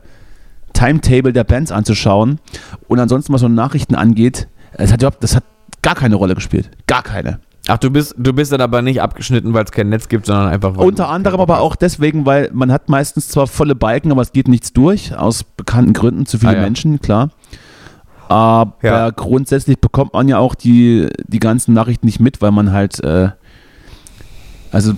[0.74, 2.39] Timetable der Bands anzuschauen.
[2.88, 5.43] Und ansonsten, was so Nachrichten angeht, es hat überhaupt, das hat
[5.86, 6.71] gar keine Rolle gespielt.
[6.88, 7.39] Gar keine.
[7.67, 10.47] ach, du bist, du bist dann aber nicht abgeschnitten, weil es kein Netz gibt, sondern
[10.47, 10.75] einfach.
[10.77, 14.47] Unter anderem aber auch deswegen, weil man hat meistens zwar volle Balken, aber es geht
[14.47, 16.61] nichts durch, aus bekannten Gründen, zu viele Ah, ja.
[16.61, 17.29] Menschen, klar.
[18.27, 19.09] Aber Ja.
[19.11, 23.29] grundsätzlich bekommt man ja auch die, die ganzen Nachrichten nicht mit, weil man halt, äh,
[24.71, 24.93] also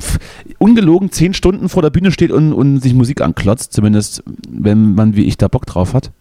[0.57, 5.15] ungelogen zehn Stunden vor der Bühne steht und, und sich Musik anklotzt, zumindest wenn man
[5.15, 6.11] wie ich da Bock drauf hat.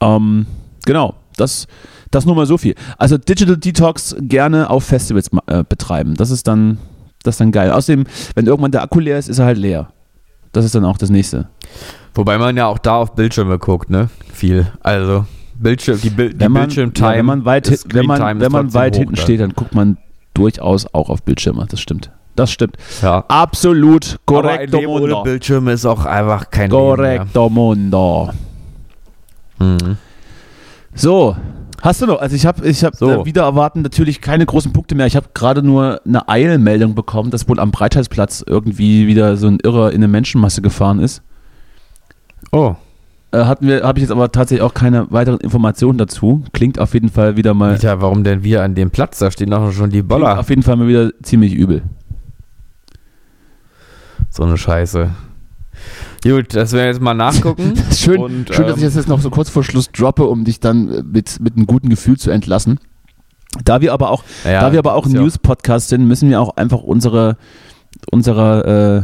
[0.00, 0.46] Ähm,
[0.84, 1.66] genau, das,
[2.10, 2.74] das nur mal so viel.
[2.96, 6.14] Also Digital Detox gerne auf Festivals äh, betreiben.
[6.14, 6.78] Das ist dann,
[7.22, 7.72] das ist dann geil.
[7.72, 9.88] Außerdem, wenn irgendwann der Akku leer ist, ist er halt leer.
[10.52, 11.48] Das ist dann auch das nächste.
[12.14, 14.08] Wobei man ja auch da auf Bildschirme guckt, ne?
[14.32, 14.72] Viel.
[14.80, 17.10] Also, Bildschirm, die, Bild, die Bildschirmtime.
[17.10, 19.22] ja, wenn man weit, wenn man, wenn man weit hinten dann.
[19.22, 19.98] steht, dann guckt man
[20.34, 21.66] durchaus auch auf Bildschirme.
[21.68, 22.10] Das stimmt.
[22.36, 22.76] Das stimmt.
[23.02, 23.24] Ja.
[23.26, 25.22] Absolut Leben ohne Mundo.
[25.24, 28.30] Bildschirme ist auch einfach kein Korrekto Mundo.
[29.58, 29.88] Leben mehr.
[29.90, 29.98] Mhm.
[30.98, 31.36] So,
[31.80, 32.20] hast du noch?
[32.20, 33.22] Also ich habe ich hab, So.
[33.22, 35.06] äh, wieder erwarten natürlich keine großen Punkte mehr.
[35.06, 39.58] Ich habe gerade nur eine Eilmeldung bekommen, dass wohl am Breitheitsplatz irgendwie wieder so ein
[39.62, 41.22] Irrer in eine Menschenmasse gefahren ist.
[42.50, 42.74] Oh,
[43.30, 46.42] Äh, hatten wir, habe ich jetzt aber tatsächlich auch keine weiteren Informationen dazu.
[46.52, 49.18] Klingt auf jeden Fall wieder mal, Alter, warum denn wir an dem Platz?
[49.18, 50.38] Da stehen doch schon die klingt Boller.
[50.40, 51.82] auf jeden Fall mal wieder ziemlich übel.
[54.30, 55.10] So eine Scheiße.
[56.22, 57.74] Gut, das werden wir jetzt mal nachgucken.
[57.94, 60.44] Schön, Und, schön dass ich ähm, das jetzt noch so kurz vor Schluss droppe, um
[60.44, 62.78] dich dann äh, mit, mit einem guten Gefühl zu entlassen.
[63.64, 66.56] Da wir aber auch, Ja, da wir aber auch ein News-Podcast sind, müssen wir auch
[66.56, 67.36] einfach unsere,
[68.10, 69.02] unserer, äh,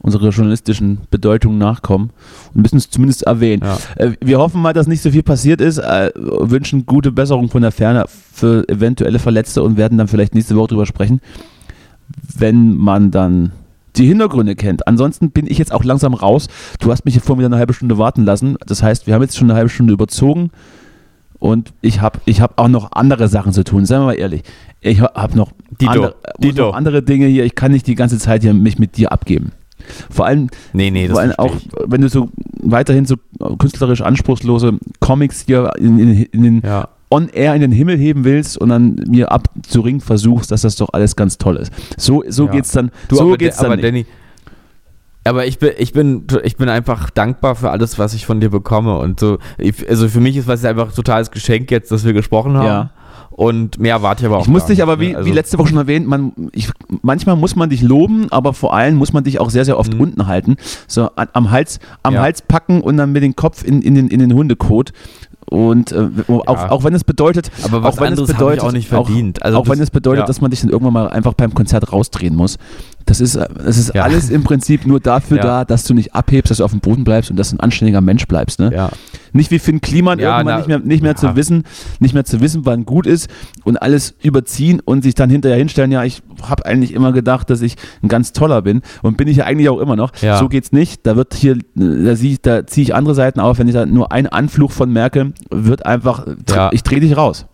[0.00, 2.10] unsere journalistischen Bedeutung nachkommen
[2.54, 3.62] und müssen es zumindest erwähnen.
[3.64, 3.78] Ja.
[3.96, 7.62] Äh, wir hoffen mal, dass nicht so viel passiert ist, äh, wünschen gute Besserung von
[7.62, 11.20] der Ferne für eventuelle Verletzte und werden dann vielleicht nächste Woche drüber sprechen,
[12.36, 13.52] wenn man dann
[13.98, 14.86] die Hintergründe kennt.
[14.86, 16.48] Ansonsten bin ich jetzt auch langsam raus.
[16.80, 18.56] Du hast mich hier vorhin wieder eine halbe Stunde warten lassen.
[18.66, 20.50] Das heißt, wir haben jetzt schon eine halbe Stunde überzogen
[21.38, 23.86] und ich habe ich hab auch noch andere Sachen zu tun.
[23.86, 24.42] Seien wir mal ehrlich.
[24.80, 25.52] Ich habe noch,
[25.86, 26.14] andere,
[26.68, 27.44] noch andere Dinge hier.
[27.44, 29.52] Ich kann nicht die ganze Zeit hier mich mit dir abgeben.
[30.10, 31.54] Vor allem, Nee, nee, vor allem auch,
[31.86, 32.30] wenn du so
[32.60, 33.16] weiterhin so
[33.58, 36.88] künstlerisch anspruchslose Comics hier in, in, in den ich.
[37.10, 37.16] Ja.
[37.18, 41.16] on-air in den Himmel heben willst und dann mir abzuringen versuchst, dass das doch alles
[41.16, 41.72] ganz toll ist.
[41.96, 42.52] So, so Ja.
[42.52, 42.90] geht's dann.
[43.08, 43.80] Du, so aber, geht's aber dann.
[43.82, 44.06] Danny,
[45.24, 48.48] aber ich bin, ich bin, ich bin einfach dankbar für alles, was ich von dir
[48.50, 49.38] bekomme und so.
[49.58, 52.66] Ich, also für mich ist was einfach ein totales Geschenk jetzt, dass wir gesprochen haben.
[52.66, 52.90] Ja.
[53.30, 54.42] Und mehr erwarte ich aber auch.
[54.42, 56.70] Ich muss dich aber, wie, also, wie letzte Woche schon erwähnt, man, ich,
[57.02, 59.94] manchmal muss man dich loben, aber vor allem muss man dich auch sehr, sehr oft
[59.94, 60.00] Mhm.
[60.00, 60.56] unten halten.
[60.88, 62.22] So an, am, Hals, am Ja.
[62.22, 64.92] Hals packen und dann mit dem Kopf in, in, den, in den Hundekot.
[65.50, 66.70] Und äh, auch, Ja.
[66.70, 68.88] auch wenn es bedeutet, Aber was auch wenn es anderes habe bedeutet, ich auch nicht
[68.88, 69.42] verdient.
[69.42, 70.26] Also auch wenn das- es bedeutet, ja.
[70.26, 72.58] dass man dich dann irgendwann mal einfach beim Konzert rausdrehen muss,
[73.08, 74.02] Das ist, das ist Ja.
[74.02, 75.42] alles im Prinzip nur dafür Ja.
[75.42, 77.60] da, dass du nicht abhebst, dass du auf dem Boden bleibst und dass du ein
[77.60, 78.60] anständiger Mensch bleibst.
[78.60, 78.70] Ne?
[78.72, 78.90] Ja.
[79.32, 81.16] Nicht wie Finn Kliman irgendwann na, nicht mehr, nicht mehr ja.
[81.16, 81.64] zu wissen,
[82.00, 83.28] nicht mehr zu wissen, wann gut ist
[83.64, 87.62] und alles überziehen und sich dann hinterher hinstellen, ja, ich habe eigentlich immer gedacht, dass
[87.62, 90.12] ich ein ganz toller bin und bin ich ja eigentlich auch immer noch.
[90.20, 90.38] Ja.
[90.38, 91.06] So geht's nicht.
[91.06, 94.26] Da wird hier, da, da ziehe ich andere Seiten auf, wenn ich da nur einen
[94.28, 96.26] Anflug von merke, wird einfach,
[96.72, 97.46] ich drehe dich raus.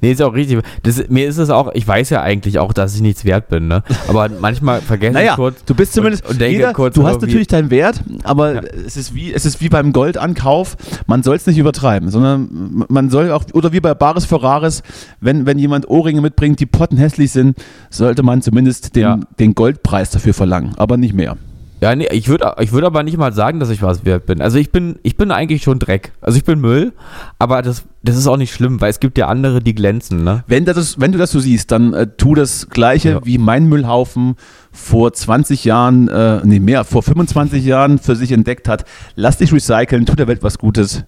[0.00, 0.60] Nee, ist auch richtig.
[0.82, 3.68] Das, mir ist es auch, ich weiß ja eigentlich auch, dass ich nichts wert bin,
[3.68, 3.82] ne?
[4.08, 5.64] Aber manchmal vergesse Naja, ich kurz.
[5.64, 8.60] du bist zumindest, und, und denke jeder, kurz, du hast natürlich deinen Wert, aber Ja.
[8.86, 10.76] es, ist wie, es ist wie beim Goldankauf,
[11.06, 14.82] man soll es nicht übertreiben, sondern man soll auch, oder wie bei Bares Ferraris,
[15.20, 17.56] wenn, wenn jemand Ohrringe mitbringt, die pottenhässlich sind,
[17.90, 19.20] sollte man zumindest den, Ja.
[19.38, 21.36] den Goldpreis dafür verlangen, aber nicht mehr.
[21.80, 24.40] Ja, nee, ich würde ich würd aber nicht mal sagen, dass ich was wert bin.
[24.40, 26.12] Also ich bin, ich bin eigentlich schon Dreck.
[26.22, 26.94] Also ich bin Müll,
[27.38, 30.42] aber das, das ist auch nicht schlimm, weil es gibt ja andere, die glänzen, ne?
[30.46, 33.20] Wenn, das, wenn du das so siehst, dann äh, tu das Gleiche Ja.
[33.24, 34.36] wie mein Müllhaufen
[34.72, 38.84] vor 20 Jahren, äh, nee mehr, vor 25 Jahren für sich entdeckt hat.
[39.14, 41.04] Lass dich recyceln, tu der Welt was Gutes.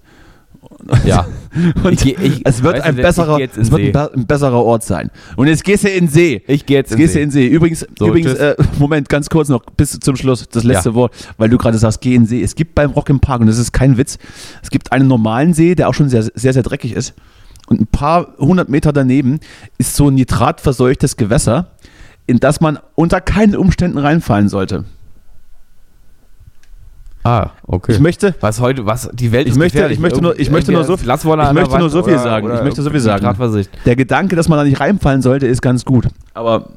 [1.04, 1.26] Ja.
[1.82, 4.20] Und Ich ich- es wird, ein du, besserer, in es wird ein, See.
[4.20, 5.10] ein besserer Ort sein.
[5.36, 6.42] Und jetzt gehst du in den See.
[6.46, 7.46] Ich gehe jetzt, Jetzt gehst du in den See.
[7.48, 10.94] Übrigens, So, übrigens äh, Moment, ganz kurz noch, bis zum Schluss, das letzte Ja.
[10.94, 12.42] Wort, weil du gerade sagst, geh in den See.
[12.42, 14.18] Es gibt beim Rock im Park, und das ist kein Witz,
[14.62, 17.14] es gibt einen normalen See, der auch schon sehr, sehr, sehr dreckig ist.
[17.66, 19.40] Und ein paar hundert Meter daneben
[19.78, 21.72] ist so ein nitratverseuchtes Gewässer,
[22.26, 24.84] in das man unter keinen Umständen reinfallen sollte.
[27.28, 27.92] Ah, okay.
[27.92, 30.72] Ich möchte, was heute, was, die Welt Ich ist möchte- ich möchte nur- ich möchte
[30.72, 32.50] nur so- Glaswolle ich möchte nur so viel sagen.
[32.54, 33.22] Ich möchte so viel sagen.
[33.84, 36.08] Der Gedanke, dass man da nicht reinfallen sollte, ist ganz gut.
[36.32, 36.70] Aber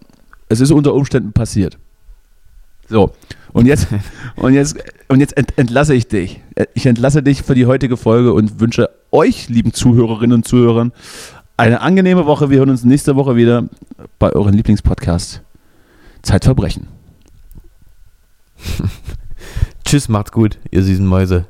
[0.49, 1.77] es ist unter Umständen passiert.
[2.89, 3.11] So,
[3.53, 3.87] und jetzt,
[4.35, 4.75] und jetzt,
[5.07, 6.41] und jetzt ent, entlasse ich dich.
[6.73, 10.91] Ich entlasse dich für die heutige Folge und wünsche euch, lieben Zuhörerinnen und Zuhörern,
[11.55, 12.49] eine angenehme Woche.
[12.49, 13.63] Wir hören uns nächste Woche wieder
[14.19, 15.41] bei euren Lieblingspodcast
[16.23, 16.87] Zeitverbrechen.
[19.91, 21.47] Tschüss, macht's gut, ihr süßen Mäuse.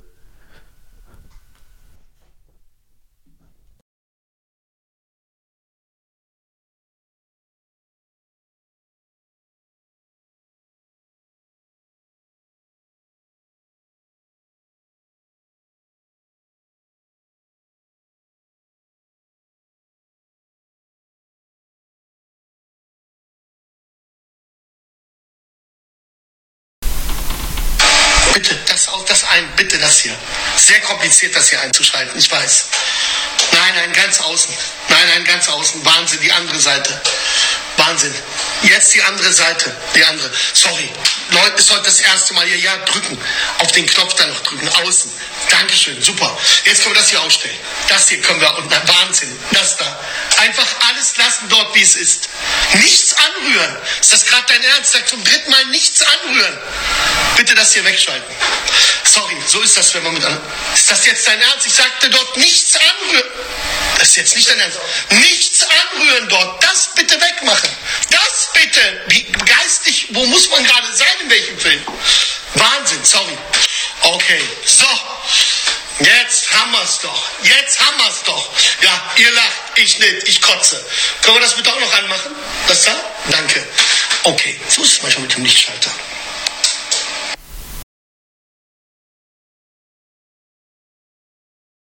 [30.72, 32.68] Sehr kompliziert, das hier einzuschalten, ich weiß.
[33.52, 34.56] Nein, nein, ganz außen.
[34.88, 35.84] Nein, nein, ganz außen.
[35.84, 37.02] Wahnsinn, die andere Seite.
[37.76, 38.16] Wahnsinn.
[38.64, 39.76] Jetzt die andere Seite.
[39.94, 40.32] Die andere.
[40.54, 40.90] Sorry.
[41.32, 42.58] Leute, ist heute das erste Mal hier.
[42.58, 43.22] Ja, drücken.
[43.58, 44.70] Auf den Knopf da noch drücken.
[44.70, 45.12] Außen.
[45.50, 46.02] Dankeschön.
[46.02, 46.38] Super.
[46.64, 47.58] Jetzt können wir das hier ausstellen.
[47.90, 48.58] Das hier können wir.
[48.58, 49.38] Und Wahnsinn.
[49.52, 50.00] Das da.
[50.38, 52.30] Einfach alles lassen dort, wie es ist.
[52.76, 53.78] Nichts anrühren.
[54.00, 54.94] Ist das gerade dein Ernst?
[54.94, 56.60] Sag zum dritten Mal nichts anrühren.
[57.36, 58.36] Bitte das hier wegschalten.
[59.14, 60.42] Sorry, so ist das, wenn man mit anderen.
[60.74, 61.68] Ist das jetzt dein Ernst?
[61.68, 63.30] Ich sagte dort nichts anrühren.
[64.00, 64.80] Das ist jetzt nicht dein Ernst.
[65.10, 66.64] Nichts anrühren dort.
[66.64, 67.70] Das bitte wegmachen.
[68.10, 69.02] Das bitte.
[69.08, 71.84] Wie geistig, wo muss man gerade sein, in welchem Film?
[72.54, 73.38] Wahnsinn, sorry.
[74.02, 74.88] Okay, so.
[76.00, 77.30] Jetzt haben wir's doch.
[77.44, 78.50] Jetzt haben wir's doch.
[78.82, 80.86] Ja, ihr lacht, ich nicht, ich kotze.
[81.22, 82.32] Können wir das bitte auch noch anmachen?
[82.70, 82.96] Das da?
[83.30, 83.68] Danke.
[84.24, 85.92] Okay, so ist es manchmal mit dem Lichtschalter.